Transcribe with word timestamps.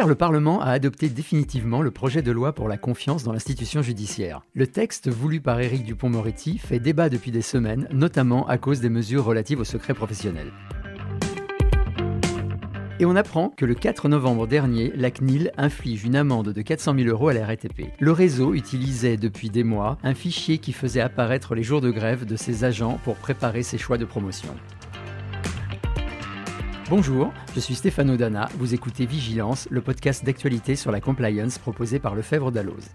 Hier, 0.00 0.08
le 0.08 0.14
Parlement 0.14 0.62
a 0.62 0.70
adopté 0.70 1.10
définitivement 1.10 1.82
le 1.82 1.90
projet 1.90 2.22
de 2.22 2.32
loi 2.32 2.54
pour 2.54 2.68
la 2.68 2.78
confiance 2.78 3.22
dans 3.22 3.34
l'institution 3.34 3.82
judiciaire. 3.82 4.40
Le 4.54 4.66
texte 4.66 5.10
voulu 5.10 5.42
par 5.42 5.60
Éric 5.60 5.84
Dupont-Moretti 5.84 6.56
fait 6.56 6.78
débat 6.78 7.10
depuis 7.10 7.30
des 7.30 7.42
semaines, 7.42 7.86
notamment 7.92 8.48
à 8.48 8.56
cause 8.56 8.80
des 8.80 8.88
mesures 8.88 9.26
relatives 9.26 9.60
au 9.60 9.64
secret 9.64 9.92
professionnel. 9.92 10.52
Et 12.98 13.04
on 13.04 13.14
apprend 13.14 13.50
que 13.50 13.66
le 13.66 13.74
4 13.74 14.08
novembre 14.08 14.46
dernier, 14.46 14.90
la 14.96 15.10
CNIL 15.10 15.52
inflige 15.58 16.02
une 16.02 16.16
amende 16.16 16.54
de 16.54 16.62
400 16.62 16.94
000 16.96 17.10
euros 17.10 17.28
à 17.28 17.34
la. 17.34 17.46
Le 17.98 18.12
réseau 18.12 18.54
utilisait 18.54 19.18
depuis 19.18 19.50
des 19.50 19.64
mois 19.64 19.98
un 20.02 20.14
fichier 20.14 20.56
qui 20.56 20.72
faisait 20.72 21.02
apparaître 21.02 21.54
les 21.54 21.62
jours 21.62 21.82
de 21.82 21.90
grève 21.90 22.24
de 22.24 22.36
ses 22.36 22.64
agents 22.64 22.98
pour 23.04 23.16
préparer 23.16 23.62
ses 23.62 23.76
choix 23.76 23.98
de 23.98 24.06
promotion. 24.06 24.54
Bonjour, 26.90 27.32
je 27.54 27.60
suis 27.60 27.76
Stéphano 27.76 28.16
Dana, 28.16 28.48
vous 28.58 28.74
écoutez 28.74 29.06
Vigilance, 29.06 29.68
le 29.70 29.80
podcast 29.80 30.24
d'actualité 30.24 30.74
sur 30.74 30.90
la 30.90 31.00
compliance 31.00 31.56
proposé 31.56 32.00
par 32.00 32.16
Lefebvre 32.16 32.50
Dalloz. 32.50 32.90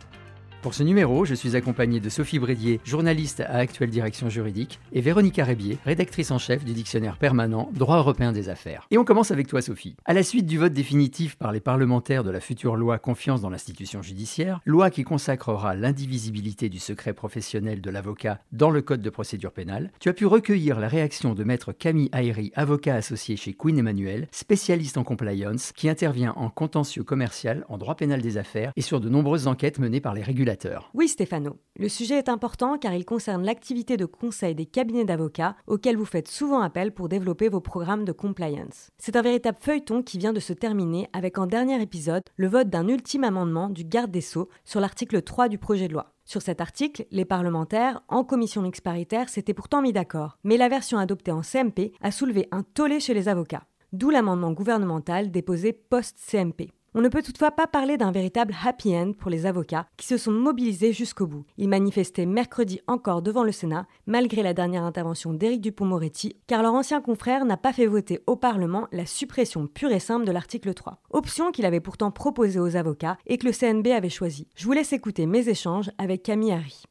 Pour 0.65 0.73
ce 0.73 0.81
numéro, 0.81 1.25
je 1.25 1.35
suis 1.35 1.55
accompagné 1.55 1.99
de 1.99 2.09
Sophie 2.09 2.39
Brédier, 2.39 2.79
journaliste 2.83 3.41
à 3.41 3.57
Actuelle 3.57 3.91
Direction 3.91 4.29
Juridique, 4.29 4.79
et 4.93 4.99
Véronique 4.99 5.37
Rébier, 5.37 5.77
rédactrice 5.85 6.31
en 6.31 6.39
chef 6.39 6.65
du 6.65 6.73
dictionnaire 6.73 7.17
permanent 7.17 7.69
Droit 7.71 7.99
européen 7.99 8.31
des 8.31 8.49
affaires. 8.49 8.87
Et 8.89 8.97
on 8.97 9.05
commence 9.05 9.29
avec 9.29 9.45
toi, 9.45 9.61
Sophie. 9.61 9.95
À 10.05 10.13
la 10.13 10.23
suite 10.23 10.47
du 10.47 10.57
vote 10.57 10.73
définitif 10.73 11.35
par 11.35 11.51
les 11.51 11.59
parlementaires 11.59 12.23
de 12.23 12.31
la 12.31 12.39
future 12.39 12.77
loi 12.77 12.97
Confiance 12.97 13.41
dans 13.41 13.51
l'institution 13.51 14.01
judiciaire, 14.01 14.59
loi 14.65 14.89
qui 14.89 15.03
consacrera 15.03 15.75
l'indivisibilité 15.75 16.67
du 16.67 16.79
secret 16.79 17.13
professionnel 17.13 17.79
de 17.79 17.91
l'avocat 17.91 18.39
dans 18.51 18.71
le 18.71 18.81
Code 18.81 19.03
de 19.03 19.11
procédure 19.11 19.51
pénale, 19.51 19.91
tu 19.99 20.09
as 20.09 20.13
pu 20.13 20.25
recueillir 20.25 20.79
la 20.79 20.87
réaction 20.87 21.35
de 21.35 21.43
maître 21.43 21.73
Camille 21.73 22.09
Ayri, 22.11 22.51
avocat 22.55 22.95
associé 22.95 23.37
chez 23.37 23.53
Queen 23.53 23.77
Emmanuel, 23.77 24.27
spécialiste 24.31 24.97
en 24.97 25.03
compliance, 25.03 25.73
qui 25.73 25.89
intervient 25.89 26.33
en 26.35 26.49
contentieux 26.49 27.03
commercial, 27.03 27.65
en 27.69 27.77
droit 27.77 27.93
pénal 27.93 28.23
des 28.23 28.39
affaires 28.39 28.71
et 28.75 28.81
sur 28.81 28.99
de 28.99 29.09
nombreuses 29.09 29.45
enquêtes 29.45 29.77
menées 29.77 30.01
par 30.01 30.15
les 30.15 30.23
régulateurs 30.23 30.54
oui, 30.93 31.07
Stéphano. 31.07 31.57
Le 31.77 31.89
sujet 31.89 32.17
est 32.17 32.29
important 32.29 32.77
car 32.77 32.93
il 32.93 33.05
concerne 33.05 33.43
l'activité 33.43 33.97
de 33.97 34.05
conseil 34.05 34.55
des 34.55 34.65
cabinets 34.65 35.05
d'avocats 35.05 35.55
auxquels 35.67 35.97
vous 35.97 36.05
faites 36.05 36.27
souvent 36.27 36.61
appel 36.61 36.93
pour 36.93 37.09
développer 37.09 37.49
vos 37.49 37.61
programmes 37.61 38.05
de 38.05 38.11
compliance. 38.11 38.89
C'est 38.97 39.15
un 39.15 39.21
véritable 39.21 39.57
feuilleton 39.59 40.03
qui 40.03 40.17
vient 40.17 40.33
de 40.33 40.39
se 40.39 40.53
terminer 40.53 41.09
avec 41.13 41.37
en 41.37 41.47
dernier 41.47 41.81
épisode 41.81 42.23
le 42.37 42.47
vote 42.47 42.69
d'un 42.69 42.87
ultime 42.87 43.23
amendement 43.23 43.69
du 43.69 43.83
garde 43.83 44.11
des 44.11 44.21
Sceaux 44.21 44.49
sur 44.63 44.79
l'article 44.79 45.21
3 45.21 45.49
du 45.49 45.57
projet 45.57 45.87
de 45.87 45.93
loi. 45.93 46.13
Sur 46.25 46.41
cet 46.41 46.59
article, 46.59 47.05
les 47.11 47.25
parlementaires, 47.25 48.01
en 48.07 48.23
commission 48.23 48.61
mixte 48.61 48.83
paritaire, 48.83 49.29
s'étaient 49.29 49.53
pourtant 49.53 49.81
mis 49.81 49.93
d'accord, 49.93 50.39
mais 50.43 50.57
la 50.57 50.69
version 50.69 50.97
adoptée 50.97 51.31
en 51.31 51.41
CMP 51.41 51.93
a 52.01 52.11
soulevé 52.11 52.47
un 52.51 52.63
tollé 52.63 52.99
chez 52.99 53.13
les 53.13 53.27
avocats, 53.27 53.67
d'où 53.93 54.09
l'amendement 54.09 54.51
gouvernemental 54.51 55.29
déposé 55.29 55.71
post-CMP. 55.71 56.71
On 56.97 57.01
ne 57.01 57.09
peut 57.09 57.21
toutefois 57.21 57.51
pas 57.51 57.67
parler 57.67 57.97
d'un 57.97 58.11
véritable 58.11 58.55
happy 58.65 58.95
end 58.95 59.11
pour 59.19 59.29
les 59.29 59.45
avocats 59.45 59.85
qui 59.97 60.07
se 60.07 60.15
sont 60.15 60.31
mobilisés 60.31 60.93
jusqu'au 60.93 61.27
bout. 61.27 61.43
Ils 61.57 61.67
manifestaient 61.67 62.25
mercredi 62.25 62.79
encore 62.87 63.21
devant 63.21 63.43
le 63.43 63.51
Sénat, 63.51 63.85
malgré 64.07 64.41
la 64.43 64.53
dernière 64.53 64.85
intervention 64.85 65.33
d'Éric 65.33 65.59
Dupont-Moretti, 65.59 66.37
car 66.47 66.63
leur 66.63 66.73
ancien 66.73 67.01
confrère 67.01 67.43
n'a 67.43 67.57
pas 67.57 67.73
fait 67.73 67.85
voter 67.85 68.21
au 68.27 68.37
Parlement 68.37 68.87
la 68.93 69.05
suppression 69.05 69.67
pure 69.67 69.91
et 69.91 69.99
simple 69.99 70.25
de 70.25 70.31
l'article 70.31 70.73
3. 70.73 71.01
Option 71.09 71.51
qu'il 71.51 71.65
avait 71.65 71.81
pourtant 71.81 72.11
proposée 72.11 72.61
aux 72.61 72.77
avocats 72.77 73.17
et 73.27 73.37
que 73.37 73.45
le 73.45 73.51
CNB 73.51 73.87
avait 73.87 74.07
choisi. 74.07 74.47
Je 74.55 74.63
vous 74.63 74.71
laisse 74.71 74.93
écouter 74.93 75.25
mes 75.25 75.49
échanges 75.49 75.91
avec 75.97 76.23
Camille 76.23 76.53
Harry. 76.53 76.85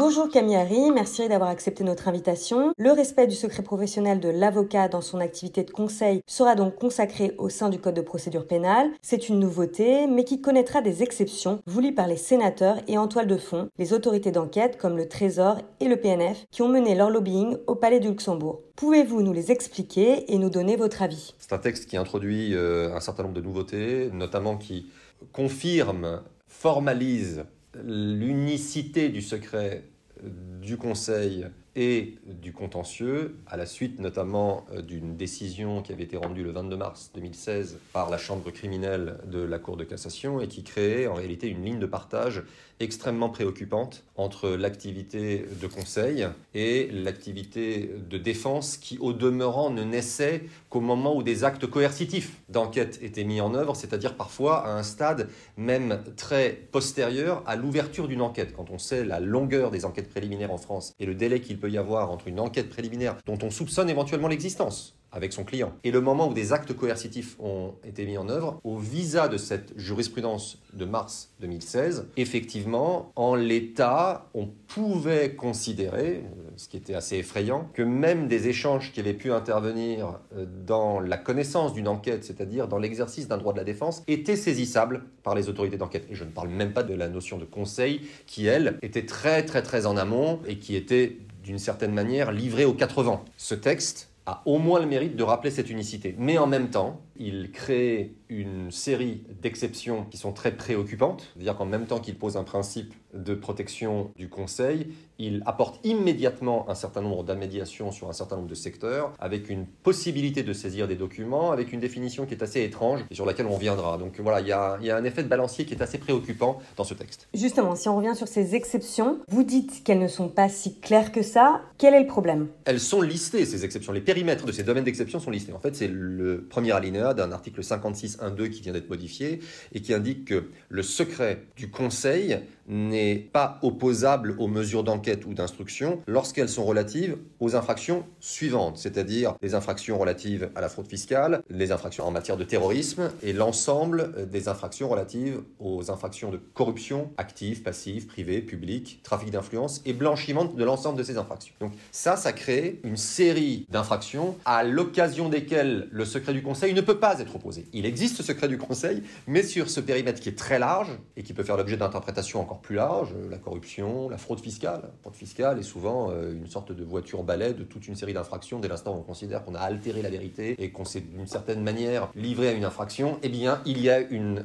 Bonjour 0.00 0.30
Camille 0.30 0.56
Harry, 0.56 0.90
merci 0.90 1.28
d'avoir 1.28 1.50
accepté 1.50 1.84
notre 1.84 2.08
invitation. 2.08 2.72
Le 2.78 2.90
respect 2.90 3.26
du 3.26 3.34
secret 3.34 3.62
professionnel 3.62 4.18
de 4.18 4.30
l'avocat 4.30 4.88
dans 4.88 5.02
son 5.02 5.20
activité 5.20 5.62
de 5.62 5.70
conseil 5.70 6.22
sera 6.26 6.54
donc 6.54 6.76
consacré 6.76 7.34
au 7.36 7.50
sein 7.50 7.68
du 7.68 7.78
Code 7.78 7.96
de 7.96 8.00
procédure 8.00 8.46
pénale. 8.46 8.88
C'est 9.02 9.28
une 9.28 9.38
nouveauté, 9.38 10.06
mais 10.06 10.24
qui 10.24 10.40
connaîtra 10.40 10.80
des 10.80 11.02
exceptions 11.02 11.60
voulues 11.66 11.94
par 11.94 12.06
les 12.06 12.16
sénateurs 12.16 12.78
et 12.88 12.96
en 12.96 13.08
toile 13.08 13.26
de 13.26 13.36
fond, 13.36 13.68
les 13.76 13.92
autorités 13.92 14.30
d'enquête 14.30 14.78
comme 14.78 14.96
le 14.96 15.06
Trésor 15.06 15.58
et 15.80 15.88
le 15.88 15.98
PNF 15.98 16.46
qui 16.50 16.62
ont 16.62 16.68
mené 16.68 16.94
leur 16.94 17.10
lobbying 17.10 17.58
au 17.66 17.74
Palais 17.74 18.00
du 18.00 18.08
Luxembourg. 18.08 18.62
Pouvez-vous 18.76 19.20
nous 19.20 19.34
les 19.34 19.52
expliquer 19.52 20.32
et 20.32 20.38
nous 20.38 20.48
donner 20.48 20.76
votre 20.76 21.02
avis? 21.02 21.34
C'est 21.38 21.52
un 21.52 21.58
texte 21.58 21.90
qui 21.90 21.98
introduit 21.98 22.54
euh, 22.54 22.96
un 22.96 23.00
certain 23.00 23.24
nombre 23.24 23.34
de 23.34 23.42
nouveautés, 23.42 24.08
notamment 24.14 24.56
qui 24.56 24.86
confirme, 25.34 26.22
formalise 26.48 27.44
l'unicité 27.84 29.08
du 29.08 29.22
secret 29.22 29.84
du 30.22 30.76
Conseil 30.76 31.48
et 31.76 32.16
du 32.26 32.52
contentieux, 32.52 33.36
à 33.46 33.56
la 33.56 33.66
suite 33.66 34.00
notamment 34.00 34.66
euh, 34.72 34.82
d'une 34.82 35.16
décision 35.16 35.82
qui 35.82 35.92
avait 35.92 36.04
été 36.04 36.16
rendue 36.16 36.42
le 36.42 36.50
22 36.50 36.76
mars 36.76 37.10
2016 37.14 37.78
par 37.92 38.10
la 38.10 38.18
Chambre 38.18 38.50
criminelle 38.50 39.18
de 39.26 39.40
la 39.40 39.58
Cour 39.58 39.76
de 39.76 39.84
cassation 39.84 40.40
et 40.40 40.48
qui 40.48 40.62
créait 40.62 41.06
en 41.06 41.14
réalité 41.14 41.48
une 41.48 41.64
ligne 41.64 41.78
de 41.78 41.86
partage 41.86 42.42
extrêmement 42.80 43.28
préoccupante 43.28 44.04
entre 44.16 44.48
l'activité 44.48 45.44
de 45.60 45.66
conseil 45.66 46.26
et 46.54 46.90
l'activité 46.90 47.90
de 48.08 48.18
défense 48.18 48.78
qui, 48.78 48.98
au 48.98 49.12
demeurant, 49.12 49.70
ne 49.70 49.84
naissait 49.84 50.44
qu'au 50.70 50.80
moment 50.80 51.14
où 51.14 51.22
des 51.22 51.44
actes 51.44 51.66
coercitifs 51.66 52.40
d'enquête 52.48 52.98
étaient 53.02 53.24
mis 53.24 53.40
en 53.40 53.54
œuvre, 53.54 53.76
c'est-à-dire 53.76 54.14
parfois 54.14 54.66
à 54.66 54.72
un 54.72 54.82
stade 54.82 55.28
même 55.58 56.02
très 56.16 56.50
postérieur 56.72 57.42
à 57.46 57.56
l'ouverture 57.56 58.08
d'une 58.08 58.22
enquête. 58.22 58.54
Quand 58.56 58.70
on 58.70 58.78
sait 58.78 59.04
la 59.04 59.20
longueur 59.20 59.70
des 59.70 59.84
enquêtes 59.84 60.08
préliminaires 60.08 60.52
en 60.52 60.58
France 60.58 60.94
et 60.98 61.06
le 61.06 61.14
délai 61.14 61.40
qu'il 61.40 61.59
peut 61.60 61.70
y 61.70 61.78
avoir 61.78 62.10
entre 62.10 62.26
une 62.28 62.40
enquête 62.40 62.68
préliminaire 62.68 63.16
dont 63.26 63.38
on 63.42 63.50
soupçonne 63.50 63.90
éventuellement 63.90 64.28
l'existence 64.28 64.96
avec 65.12 65.32
son 65.32 65.44
client. 65.44 65.72
Et 65.84 65.90
le 65.90 66.00
moment 66.00 66.28
où 66.28 66.34
des 66.34 66.52
actes 66.52 66.72
coercitifs 66.72 67.36
ont 67.40 67.74
été 67.84 68.04
mis 68.06 68.16
en 68.16 68.28
œuvre, 68.28 68.60
au 68.64 68.78
visa 68.78 69.28
de 69.28 69.36
cette 69.36 69.72
jurisprudence 69.76 70.58
de 70.72 70.84
mars 70.84 71.30
2016, 71.40 72.06
effectivement, 72.16 73.12
en 73.16 73.34
l'état, 73.34 74.28
on 74.34 74.46
pouvait 74.68 75.34
considérer, 75.34 76.24
ce 76.56 76.68
qui 76.68 76.76
était 76.76 76.94
assez 76.94 77.16
effrayant, 77.16 77.68
que 77.74 77.82
même 77.82 78.28
des 78.28 78.48
échanges 78.48 78.92
qui 78.92 79.00
avaient 79.00 79.14
pu 79.14 79.32
intervenir 79.32 80.20
euh, 80.36 80.46
dans 80.66 81.00
la 81.00 81.16
connaissance 81.16 81.72
d'une 81.72 81.88
enquête, 81.88 82.24
c'est-à-dire 82.24 82.68
dans 82.68 82.78
l'exercice 82.78 83.26
d'un 83.26 83.38
droit 83.38 83.52
de 83.52 83.58
la 83.58 83.64
défense, 83.64 84.02
étaient 84.06 84.36
saisissables 84.36 85.02
par 85.22 85.34
les 85.34 85.48
autorités 85.48 85.76
d'enquête. 85.76 86.06
Et 86.10 86.14
je 86.14 86.24
ne 86.24 86.30
parle 86.30 86.48
même 86.48 86.72
pas 86.72 86.82
de 86.82 86.94
la 86.94 87.08
notion 87.08 87.38
de 87.38 87.44
conseil 87.44 88.02
qui, 88.26 88.46
elle, 88.46 88.78
était 88.82 89.06
très 89.06 89.44
très 89.44 89.62
très 89.62 89.86
en 89.86 89.96
amont 89.96 90.40
et 90.46 90.58
qui 90.58 90.76
était 90.76 91.16
d'une 91.42 91.58
certaine 91.58 91.92
manière 91.92 92.32
livrée 92.32 92.64
aux 92.64 92.74
quatre 92.74 93.02
vents. 93.02 93.24
Ce 93.36 93.54
texte 93.54 94.10
a 94.26 94.42
au 94.46 94.58
moins 94.58 94.80
le 94.80 94.86
mérite 94.86 95.16
de 95.16 95.22
rappeler 95.22 95.50
cette 95.50 95.70
unicité. 95.70 96.14
Mais 96.18 96.38
en 96.38 96.46
même 96.46 96.70
temps, 96.70 97.00
il 97.20 97.52
crée 97.52 98.14
une 98.30 98.70
série 98.70 99.24
d'exceptions 99.42 100.04
qui 100.04 100.16
sont 100.16 100.32
très 100.32 100.52
préoccupantes. 100.52 101.28
C'est-à-dire 101.34 101.56
qu'en 101.56 101.66
même 101.66 101.86
temps 101.86 101.98
qu'il 101.98 102.16
pose 102.16 102.36
un 102.36 102.44
principe 102.44 102.94
de 103.12 103.34
protection 103.34 104.12
du 104.16 104.28
Conseil, 104.28 104.86
il 105.18 105.42
apporte 105.44 105.84
immédiatement 105.84 106.70
un 106.70 106.74
certain 106.74 107.02
nombre 107.02 107.24
d'amédiations 107.24 107.90
sur 107.90 108.08
un 108.08 108.12
certain 108.12 108.36
nombre 108.36 108.48
de 108.48 108.54
secteurs, 108.54 109.12
avec 109.18 109.50
une 109.50 109.66
possibilité 109.66 110.42
de 110.42 110.52
saisir 110.52 110.88
des 110.88 110.94
documents, 110.94 111.50
avec 111.50 111.72
une 111.72 111.80
définition 111.80 112.24
qui 112.24 112.34
est 112.34 112.42
assez 112.42 112.62
étrange 112.62 113.04
et 113.10 113.14
sur 113.14 113.26
laquelle 113.26 113.46
on 113.46 113.54
reviendra. 113.54 113.98
Donc 113.98 114.18
voilà, 114.20 114.40
il 114.40 114.46
y 114.46 114.52
a, 114.52 114.78
y 114.80 114.90
a 114.90 114.96
un 114.96 115.04
effet 115.04 115.22
de 115.22 115.28
balancier 115.28 115.66
qui 115.66 115.74
est 115.74 115.82
assez 115.82 115.98
préoccupant 115.98 116.60
dans 116.76 116.84
ce 116.84 116.94
texte. 116.94 117.28
Justement, 117.34 117.74
si 117.74 117.88
on 117.88 117.96
revient 117.96 118.14
sur 118.14 118.28
ces 118.28 118.54
exceptions, 118.54 119.18
vous 119.28 119.42
dites 119.42 119.82
qu'elles 119.84 119.98
ne 119.98 120.08
sont 120.08 120.28
pas 120.28 120.48
si 120.48 120.78
claires 120.78 121.12
que 121.12 121.22
ça. 121.22 121.60
Quel 121.76 121.92
est 121.92 122.00
le 122.00 122.06
problème? 122.06 122.46
Elles 122.64 122.80
sont 122.80 123.02
listées, 123.02 123.44
ces 123.44 123.64
exceptions. 123.64 123.92
Les 123.92 124.00
périmètres 124.00 124.46
de 124.46 124.52
ces 124.52 124.62
domaines 124.62 124.84
d'exception 124.84 125.18
sont 125.18 125.32
listés. 125.32 125.52
En 125.52 125.58
fait, 125.58 125.74
c'est 125.74 125.88
le 125.88 126.46
premier 126.48 126.70
alinéa 126.70 127.09
d'un 127.14 127.32
article 127.32 127.60
56.1.2 127.60 128.50
qui 128.50 128.62
vient 128.62 128.72
d'être 128.72 128.88
modifié 128.88 129.40
et 129.72 129.80
qui 129.80 129.94
indique 129.94 130.26
que 130.26 130.50
le 130.68 130.82
secret 130.82 131.44
du 131.56 131.70
Conseil 131.70 132.38
n'est 132.70 133.16
pas 133.16 133.58
opposable 133.62 134.36
aux 134.38 134.46
mesures 134.46 134.84
d'enquête 134.84 135.26
ou 135.26 135.34
d'instruction 135.34 136.00
lorsqu'elles 136.06 136.48
sont 136.48 136.64
relatives 136.64 137.18
aux 137.40 137.56
infractions 137.56 138.04
suivantes, 138.20 138.78
c'est-à-dire 138.78 139.34
les 139.42 139.54
infractions 139.54 139.98
relatives 139.98 140.50
à 140.54 140.60
la 140.60 140.68
fraude 140.68 140.86
fiscale, 140.86 141.42
les 141.50 141.72
infractions 141.72 142.06
en 142.06 142.10
matière 142.10 142.36
de 142.36 142.44
terrorisme 142.44 143.10
et 143.22 143.32
l'ensemble 143.32 144.28
des 144.30 144.48
infractions 144.48 144.88
relatives 144.88 145.42
aux 145.58 145.90
infractions 145.90 146.30
de 146.30 146.36
corruption 146.36 147.10
active, 147.16 147.62
passive, 147.62 148.06
privée, 148.06 148.40
publique, 148.40 149.00
trafic 149.02 149.30
d'influence 149.30 149.82
et 149.84 149.92
blanchiment 149.92 150.44
de 150.44 150.64
l'ensemble 150.64 150.98
de 150.98 151.02
ces 151.02 151.18
infractions. 151.18 151.54
Donc 151.60 151.72
ça, 151.90 152.16
ça 152.16 152.32
crée 152.32 152.80
une 152.84 152.96
série 152.96 153.66
d'infractions 153.68 154.36
à 154.44 154.62
l'occasion 154.62 155.28
desquelles 155.28 155.88
le 155.90 156.04
secret 156.04 156.32
du 156.32 156.42
Conseil 156.42 156.72
ne 156.72 156.80
peut 156.80 156.98
pas 156.98 157.18
être 157.18 157.34
opposé. 157.34 157.66
Il 157.72 157.84
existe 157.84 158.16
ce 158.16 158.22
secret 158.22 158.48
du 158.48 158.58
Conseil, 158.58 159.02
mais 159.26 159.42
sur 159.42 159.68
ce 159.68 159.80
périmètre 159.80 160.20
qui 160.20 160.28
est 160.28 160.38
très 160.38 160.58
large 160.58 160.90
et 161.16 161.22
qui 161.22 161.32
peut 161.32 161.42
faire 161.42 161.56
l'objet 161.56 161.76
d'interprétations 161.76 162.40
encore 162.40 162.59
plus 162.60 162.76
large, 162.76 163.14
la 163.30 163.38
corruption, 163.38 164.08
la 164.08 164.18
fraude 164.18 164.40
fiscale. 164.40 164.82
La 164.82 164.90
fraude 165.02 165.16
fiscale 165.16 165.58
est 165.58 165.64
souvent 165.64 166.10
euh, 166.10 166.32
une 166.32 166.46
sorte 166.46 166.72
de 166.72 166.84
voiture 166.84 167.22
balai 167.22 167.52
de 167.52 167.64
toute 167.64 167.88
une 167.88 167.96
série 167.96 168.12
d'infractions. 168.12 168.60
Dès 168.60 168.68
l'instant 168.68 168.94
où 168.94 168.98
on 168.98 169.02
considère 169.02 169.44
qu'on 169.44 169.54
a 169.54 169.60
altéré 169.60 170.02
la 170.02 170.10
vérité 170.10 170.54
et 170.58 170.70
qu'on 170.70 170.84
s'est 170.84 171.00
d'une 171.00 171.26
certaine 171.26 171.62
manière 171.62 172.08
livré 172.14 172.48
à 172.48 172.52
une 172.52 172.64
infraction, 172.64 173.18
eh 173.22 173.28
bien, 173.28 173.60
il 173.66 173.80
y 173.80 173.90
a 173.90 174.00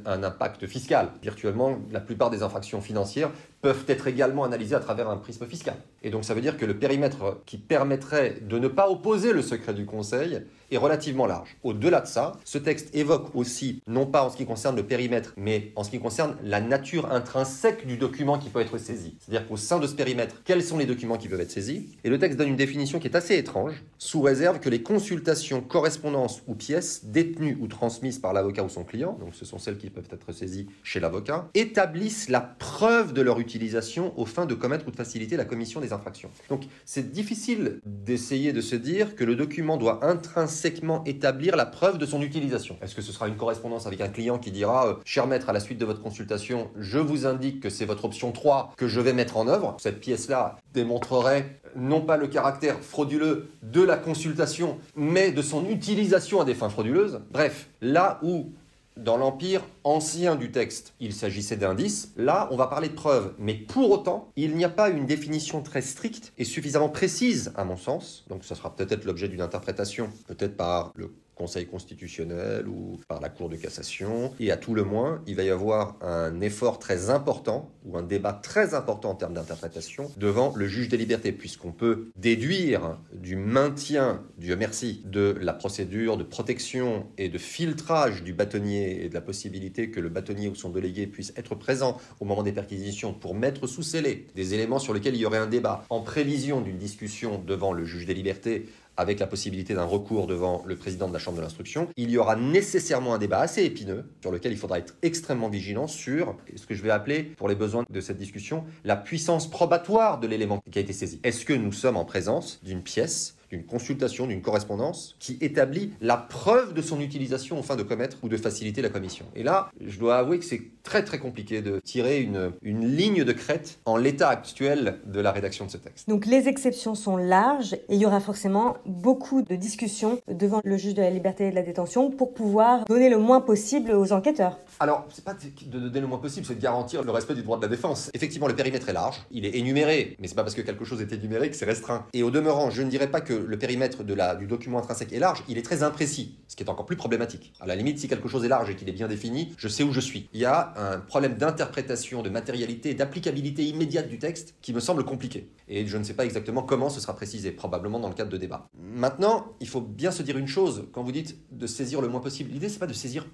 un 0.06 0.24
impact 0.24 0.68
fiscal. 0.68 1.10
Virtuellement, 1.22 1.78
la 1.92 2.00
plupart 2.00 2.30
des 2.30 2.44
infractions 2.44 2.82
financières 2.82 3.32
peuvent 3.66 3.86
être 3.88 4.06
également 4.06 4.44
analysées 4.44 4.76
à 4.76 4.80
travers 4.80 5.10
un 5.10 5.18
prisme 5.18 5.48
fiscal. 5.48 5.74
Et 6.04 6.12
donc, 6.12 6.24
ça 6.24 6.36
veut 6.36 6.42
dire 6.42 6.56
que 6.56 6.68
le 6.68 6.78
périmètre 6.78 7.42
qui 7.48 7.58
permettrait 7.58 8.38
de 8.48 8.60
ne 8.60 8.68
pas 8.68 8.92
opposer 8.92 9.34
le 9.34 9.42
secret 9.42 9.74
du 9.74 9.88
Conseil 9.88 10.44
est 10.72 10.78
relativement 10.78 11.26
large. 11.26 11.58
Au-delà 11.64 12.02
de 12.02 12.08
ça, 12.08 12.34
ce 12.44 12.58
texte 12.58 12.94
évoque 12.96 13.36
aussi, 13.36 13.82
non 13.88 14.06
pas 14.06 14.24
en 14.24 14.30
ce 14.30 14.38
qui 14.38 14.46
concerne 14.46 14.76
le 14.76 14.84
périmètre, 14.84 15.34
mais 15.38 15.72
en 15.76 15.84
ce 15.84 15.90
qui 15.90 16.00
concerne 16.00 16.36
la 16.44 16.62
nature 16.62 17.12
intrinsèque 17.12 17.88
du 17.88 17.98
document 17.98 18.38
qui 18.38 18.50
peut 18.50 18.60
être 18.60 18.78
saisi. 18.78 19.16
C'est-à-dire 19.20 19.48
qu'au 19.48 19.58
sein 19.58 19.80
de 19.80 19.88
ce 19.88 19.96
périmètre, 19.96 20.44
quels 20.44 20.64
sont 20.64 20.78
les 20.78 20.86
documents 20.86 21.18
qui 21.18 21.28
peuvent 21.28 21.42
être 21.42 21.52
saisis? 21.52 21.90
Et 22.04 22.10
le 22.10 22.20
texte 22.20 22.38
donne 22.38 22.50
une 22.50 22.56
définition 22.56 23.00
qui 23.00 23.08
est 23.08 23.16
assez 23.16 23.36
étrange, 23.36 23.84
sous 23.98 24.22
réserve 24.22 24.60
que 24.60 24.70
les 24.70 24.82
consultations, 24.84 25.62
correspondances 25.62 26.42
ou 26.48 26.56
pièces 26.56 27.06
détenues 27.06 27.58
ou 27.60 27.68
transmises 27.68 28.20
par 28.20 28.34
l'avocat 28.34 28.64
ou 28.64 28.70
son 28.70 28.84
client, 28.84 29.18
donc 29.20 29.34
ce 29.34 29.46
sont 29.46 29.58
celles 29.58 29.78
qui 29.78 29.90
peuvent 29.90 30.10
être 30.12 30.32
saisies 30.32 30.68
chez 30.84 31.00
l'avocat, 31.00 31.48
établissent 31.54 32.30
la 32.30 32.42
preuve 32.42 33.14
de 33.14 33.22
leur 33.22 33.40
utilisation 33.56 34.14
aux 34.20 34.26
fins 34.26 34.46
de 34.46 34.54
commettre 34.54 34.88
ou 34.88 34.92
de 34.92 34.96
faciliter 34.96 35.38
la 35.38 35.46
commission 35.46 35.80
des 35.80 35.94
infractions. 35.94 36.30
Donc 36.50 36.64
c'est 36.86 37.12
difficile 37.12 37.80
d'essayer 37.86 38.52
de 38.52 38.62
se 38.62 38.76
dire 38.76 39.16
que 39.16 39.24
le 39.24 39.36
document 39.36 39.78
doit 39.78 40.06
intrinsèquement 40.06 41.04
établir 41.06 41.56
la 41.56 41.66
preuve 41.66 41.98
de 41.98 42.06
son 42.06 42.22
utilisation. 42.22 42.78
Est-ce 42.82 42.96
que 42.96 43.02
ce 43.02 43.14
sera 43.14 43.28
une 43.28 43.38
correspondance 43.38 43.88
avec 43.88 44.02
un 44.02 44.10
client 44.10 44.38
qui 44.38 44.52
dira 44.52 44.88
euh, 44.88 44.94
Cher 45.06 45.28
maître, 45.28 45.50
à 45.50 45.54
la 45.54 45.62
suite 45.62 45.78
de 45.78 45.86
votre 45.86 46.02
consultation, 46.02 46.70
je 46.78 47.00
vous 47.00 47.26
indique 47.26 47.62
que 47.62 47.70
c'est 47.70 47.86
votre 47.86 48.06
option 48.06 48.32
3 48.32 48.74
que 48.76 48.88
je 48.88 49.00
vais 49.00 49.14
mettre 49.14 49.38
en 49.38 49.48
œuvre. 49.48 49.78
Cette 49.80 50.02
pièce-là 50.02 50.58
démontrerait 50.74 51.60
non 51.76 52.02
pas 52.02 52.18
le 52.18 52.28
caractère 52.28 52.80
frauduleux 52.82 53.50
de 53.64 53.82
la 53.82 53.98
consultation, 53.98 54.78
mais 54.96 55.32
de 55.32 55.42
son 55.42 55.66
utilisation 55.70 56.42
à 56.42 56.46
des 56.46 56.56
fins 56.56 56.70
frauduleuses. 56.70 57.22
Bref, 57.32 57.70
là 57.82 58.20
où 58.22 58.52
dans 58.98 59.18
l'empire 59.18 59.62
ancien 59.84 60.36
du 60.36 60.52
texte, 60.52 60.94
il 61.00 61.14
s'agissait 61.14 61.58
d'indices. 61.58 62.14
Là, 62.16 62.48
on 62.52 62.56
va 62.56 62.68
parler 62.68 62.90
de 62.90 62.94
preuves. 62.94 63.34
Mais 63.38 63.54
pour 63.54 63.92
autant, 63.92 64.32
il 64.36 64.56
n'y 64.56 64.64
a 64.64 64.70
pas 64.70 64.90
une 64.90 65.06
définition 65.06 65.62
très 65.62 65.82
stricte 65.82 66.34
et 66.38 66.46
suffisamment 66.46 66.90
précise, 66.90 67.54
à 67.56 67.66
mon 67.66 67.78
sens. 67.78 68.26
Donc, 68.30 68.44
ça 68.44 68.56
sera 68.56 68.76
peut-être 68.76 69.06
l'objet 69.06 69.28
d'une 69.28 69.42
interprétation, 69.42 70.10
peut-être 70.28 70.56
par 70.56 70.92
le 70.96 71.14
Conseil 71.36 71.66
constitutionnel 71.66 72.68
ou 72.68 73.00
par 73.08 73.22
la 73.22 73.30
Cour 73.30 73.50
de 73.50 73.56
cassation. 73.56 74.34
Et 74.40 74.52
à 74.52 74.58
tout 74.58 74.74
le 74.74 74.84
moins, 74.84 75.22
il 75.28 75.36
va 75.36 75.44
y 75.44 75.50
avoir 75.50 75.98
un 76.02 76.42
effort 76.42 76.80
très 76.80 77.10
important 77.10 77.72
ou 77.86 77.98
un 77.98 78.04
débat 78.04 78.34
très 78.34 78.74
important 78.74 79.12
en 79.12 79.16
termes 79.16 79.34
d'interprétation 79.34 80.12
devant 80.18 80.54
le 80.56 80.68
juge 80.68 80.90
des 80.90 80.98
libertés, 80.98 81.32
puisqu'on 81.32 81.72
peut 81.72 82.08
déduire 82.16 82.98
du 83.14 83.36
maintien, 83.36 84.24
Dieu 84.38 84.56
merci, 84.56 85.04
de 85.06 85.38
la 85.42 85.54
procédure 85.54 86.18
de 86.18 86.24
protection 86.24 87.08
et 87.18 87.30
de 87.30 87.38
filtrage 87.38 88.24
du 88.24 88.34
bâtonnier 88.34 89.04
et 89.04 89.10
de 89.10 89.14
la 89.14 89.22
possibilité 89.22 89.92
que 89.92 90.00
le 90.00 90.10
bâtonnier 90.10 90.48
ou 90.48 90.56
son 90.56 90.70
délégué 90.70 91.08
puisse 91.08 91.34
être 91.36 91.56
présent 91.56 91.98
au 92.20 92.26
moment 92.26 92.44
des 92.44 92.52
perquisitions 92.52 93.14
pour 93.14 93.36
mettre 93.36 93.68
sous 93.68 93.84
scellé 93.84 94.28
des 94.36 94.54
éléments 94.54 94.80
sur 94.80 94.94
lesquels 94.94 95.16
il 95.16 95.22
y 95.22 95.26
aurait 95.26 95.38
un 95.38 95.48
débat 95.48 95.86
en 95.90 96.02
prévision 96.02 96.62
d'une 96.62 96.78
discussion 96.78 97.42
devant 97.46 97.74
le 97.74 97.86
juge 97.86 98.06
des 98.06 98.14
libertés 98.14 98.68
avec 98.98 99.20
la 99.20 99.28
possibilité 99.28 99.74
d'un 99.74 99.84
recours 99.84 100.28
devant 100.28 100.64
le 100.66 100.76
président 100.76 101.08
de 101.08 101.14
la 101.14 101.20
Chambre 101.20 101.38
de 101.38 101.42
l'instruction, 101.42 101.88
il 101.98 102.10
y 102.10 102.18
aura 102.18 102.36
nécessairement 102.36 103.14
un 103.14 103.18
débat 103.18 103.40
assez 103.40 103.64
épineux 103.64 104.06
sur 104.22 104.32
lequel 104.32 104.52
il 104.52 104.58
faudra 104.58 104.80
être 104.80 104.96
extrêmement 105.02 105.50
vigilant 105.50 105.88
sur 105.88 106.36
ce 106.56 106.66
que 106.66 106.76
je 106.76 106.82
vais 106.82 106.92
appeler, 106.92 107.24
pour 107.24 107.50
les 107.50 107.56
besoins 107.56 107.86
de 107.90 108.02
cette 108.02 108.18
discussion, 108.18 108.64
la 108.84 108.96
puissance 108.96 109.50
probatoire 109.50 110.20
de 110.20 110.28
l'élément 110.28 110.62
qui 110.72 110.80
a 110.80 110.82
été 110.82 110.94
saisi. 110.94 111.20
Est-ce 111.24 111.46
que 111.46 111.54
nous 111.54 111.72
sommes 111.72 111.98
en 111.98 112.06
présence 112.06 112.60
d'une 112.64 112.82
pièce 112.82 113.36
d'une 113.56 113.66
consultation, 113.66 114.28
d'une 114.28 114.42
correspondance 114.42 115.16
qui 115.20 115.38
établit 115.40 115.94
la 116.02 116.18
preuve 116.18 116.74
de 116.74 116.82
son 116.82 117.00
utilisation 117.00 117.58
afin 117.60 117.76
de 117.76 117.84
commettre 117.84 118.18
ou 118.22 118.30
de 118.30 118.38
faciliter 118.38 118.82
la 118.82 118.90
commission. 118.90 119.26
Et 119.36 119.44
là, 119.44 119.70
je 119.80 119.98
dois 119.98 120.18
avouer 120.18 120.40
que 120.40 120.46
c'est 120.46 120.62
très 120.84 121.04
très 121.04 121.20
compliqué 121.20 121.62
de 121.62 121.80
tirer 121.80 122.22
une, 122.22 122.52
une 122.62 122.86
ligne 122.86 123.24
de 123.24 123.32
crête 123.32 123.80
en 123.86 123.96
l'état 123.96 124.30
actuel 124.30 125.00
de 125.06 125.20
la 125.20 125.32
rédaction 125.32 125.66
de 125.66 125.72
ce 125.72 125.78
texte. 125.78 126.10
Donc 126.10 126.26
les 126.26 126.48
exceptions 126.48 126.96
sont 126.96 127.18
larges 127.18 127.74
et 127.74 127.96
il 127.96 127.98
y 127.98 128.06
aura 128.06 128.20
forcément 128.20 128.76
beaucoup 128.86 129.42
de 129.42 129.56
discussions 129.56 130.20
devant 130.28 130.60
le 130.64 130.78
juge 130.78 130.94
de 130.94 131.02
la 131.02 131.10
liberté 131.10 131.48
et 131.48 131.50
de 131.50 131.56
la 131.56 131.64
détention 131.64 132.12
pour 132.12 132.34
pouvoir 132.34 132.84
donner 132.86 133.10
le 133.10 133.18
moins 133.18 133.42
possible 133.42 133.92
aux 133.92 134.12
enquêteurs. 134.12 134.60
Alors, 134.80 135.08
c'est 135.10 135.24
pas 135.24 135.34
de 135.34 135.80
donner 135.80 136.02
le 136.02 136.08
moins 136.08 136.18
possible, 136.18 136.46
c'est 136.46 136.56
de 136.56 136.62
garantir 136.62 137.04
le 137.04 137.12
respect 137.12 137.34
du 137.34 137.44
droit 137.44 137.58
de 137.58 137.62
la 137.62 137.70
défense. 137.70 138.10
Effectivement, 138.14 138.48
le 138.48 138.56
périmètre 138.56 138.90
est 138.90 138.94
large, 138.94 139.26
il 139.32 139.46
est 139.46 139.56
énuméré, 139.56 140.18
mais 140.20 140.28
c'est 140.28 140.36
pas 140.36 140.44
parce 140.44 140.56
que 140.56 140.62
quelque 140.62 140.84
chose 140.84 141.02
est 141.02 141.14
énuméré 141.14 141.50
que 141.50 141.56
c'est 141.56 141.66
restreint. 141.66 142.06
Et 142.14 142.24
au 142.24 142.32
demeurant, 142.32 142.70
je 142.70 142.82
ne 142.82 142.90
dirais 142.90 143.10
pas 143.10 143.22
que 143.22 143.34
le 143.34 143.58
périmètre 143.58 144.04
du 144.04 144.48
document 144.48 144.80
intrinsèque 144.80 145.14
est 145.14 145.20
large, 145.20 145.44
il 145.48 145.58
est 145.58 145.62
très 145.62 145.84
imprécis, 145.84 146.36
ce 146.50 146.58
qui 146.58 146.64
est 146.64 146.70
encore 146.70 146.86
plus 146.86 146.98
problématique. 146.98 147.54
À 147.62 147.66
la 147.66 147.76
limite, 147.76 148.00
si 148.00 148.10
quelque 148.10 148.28
chose 148.28 148.44
est 148.44 148.50
large 148.50 148.70
et 148.70 148.76
qu'il 148.76 148.90
est 148.90 148.94
bien 148.94 149.08
défini, 149.08 149.54
je 149.58 149.68
sais 149.70 149.84
où 149.84 149.94
je 149.94 150.02
suis. 150.02 150.30
Il 150.34 150.42
y 150.42 150.46
a 150.46 150.74
un 150.76 151.00
problème 151.00 151.36
d'interprétation, 151.36 152.22
de 152.22 152.30
matérialité, 152.30 152.94
d'applicabilité 152.94 153.64
immédiate 153.64 154.10
du 154.10 154.20
texte 154.20 154.56
qui 154.62 154.74
me 154.74 154.82
semble 154.82 155.06
compliqué. 155.06 155.50
Et 155.70 155.88
je 155.88 155.98
ne 155.98 156.04
sais 156.04 156.14
pas 156.14 156.26
exactement 156.26 156.64
comment 156.64 156.90
ce 156.90 157.00
sera 157.00 157.16
précisé, 157.16 157.52
probablement 157.52 158.00
dans 158.00 158.10
le 158.10 158.14
cadre 158.14 158.30
de 158.30 158.38
débat. 158.38 158.68
Maintenant, 158.78 159.54
il 159.62 159.70
faut 159.70 159.82
bien 159.82 160.12
se 160.12 160.22
dire 160.22 160.38
une 160.38 160.48
chose, 160.48 160.88
quand 160.92 161.04
vous 161.04 161.14
dites 161.14 161.38
de 161.52 161.66
saisir 161.66 162.02
le 162.02 162.10
moins 162.10 162.20
possible, 162.20 162.52
l'idée 162.52 162.68
c'est 162.68 162.80
pas 162.80 162.88
de 162.88 162.94
saisir 162.94 163.26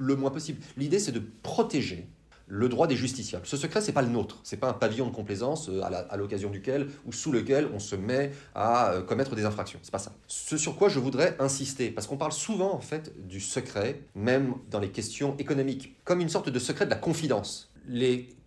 le 0.00 0.16
moins 0.16 0.30
possible. 0.30 0.60
L'idée, 0.76 0.98
c'est 0.98 1.12
de 1.12 1.22
protéger 1.42 2.08
le 2.50 2.68
droit 2.68 2.88
des 2.88 2.96
justiciables. 2.96 3.46
Ce 3.46 3.56
secret, 3.56 3.80
c'est 3.80 3.92
pas 3.92 4.02
le 4.02 4.08
nôtre. 4.08 4.40
C'est 4.42 4.56
pas 4.56 4.68
un 4.68 4.72
pavillon 4.72 5.06
de 5.06 5.14
complaisance 5.14 5.68
euh, 5.68 5.82
à 5.82 6.16
l'occasion 6.16 6.50
duquel 6.50 6.88
ou 7.06 7.12
sous 7.12 7.30
lequel 7.30 7.68
on 7.72 7.78
se 7.78 7.94
met 7.94 8.32
à 8.56 8.90
euh, 8.90 9.02
commettre 9.02 9.36
des 9.36 9.44
infractions. 9.44 9.78
C'est 9.82 9.92
pas 9.92 10.00
ça. 10.00 10.12
Ce 10.26 10.56
sur 10.56 10.76
quoi 10.76 10.88
je 10.88 10.98
voudrais 10.98 11.36
insister, 11.38 11.90
parce 11.90 12.08
qu'on 12.08 12.16
parle 12.16 12.32
souvent 12.32 12.74
en 12.74 12.80
fait 12.80 13.12
du 13.28 13.40
secret, 13.40 14.02
même 14.16 14.54
dans 14.68 14.80
les 14.80 14.90
questions 14.90 15.36
économiques, 15.38 15.96
comme 16.04 16.20
une 16.20 16.28
sorte 16.28 16.48
de 16.48 16.58
secret 16.58 16.86
de 16.86 16.90
la 16.90 16.96
confidence 16.96 17.70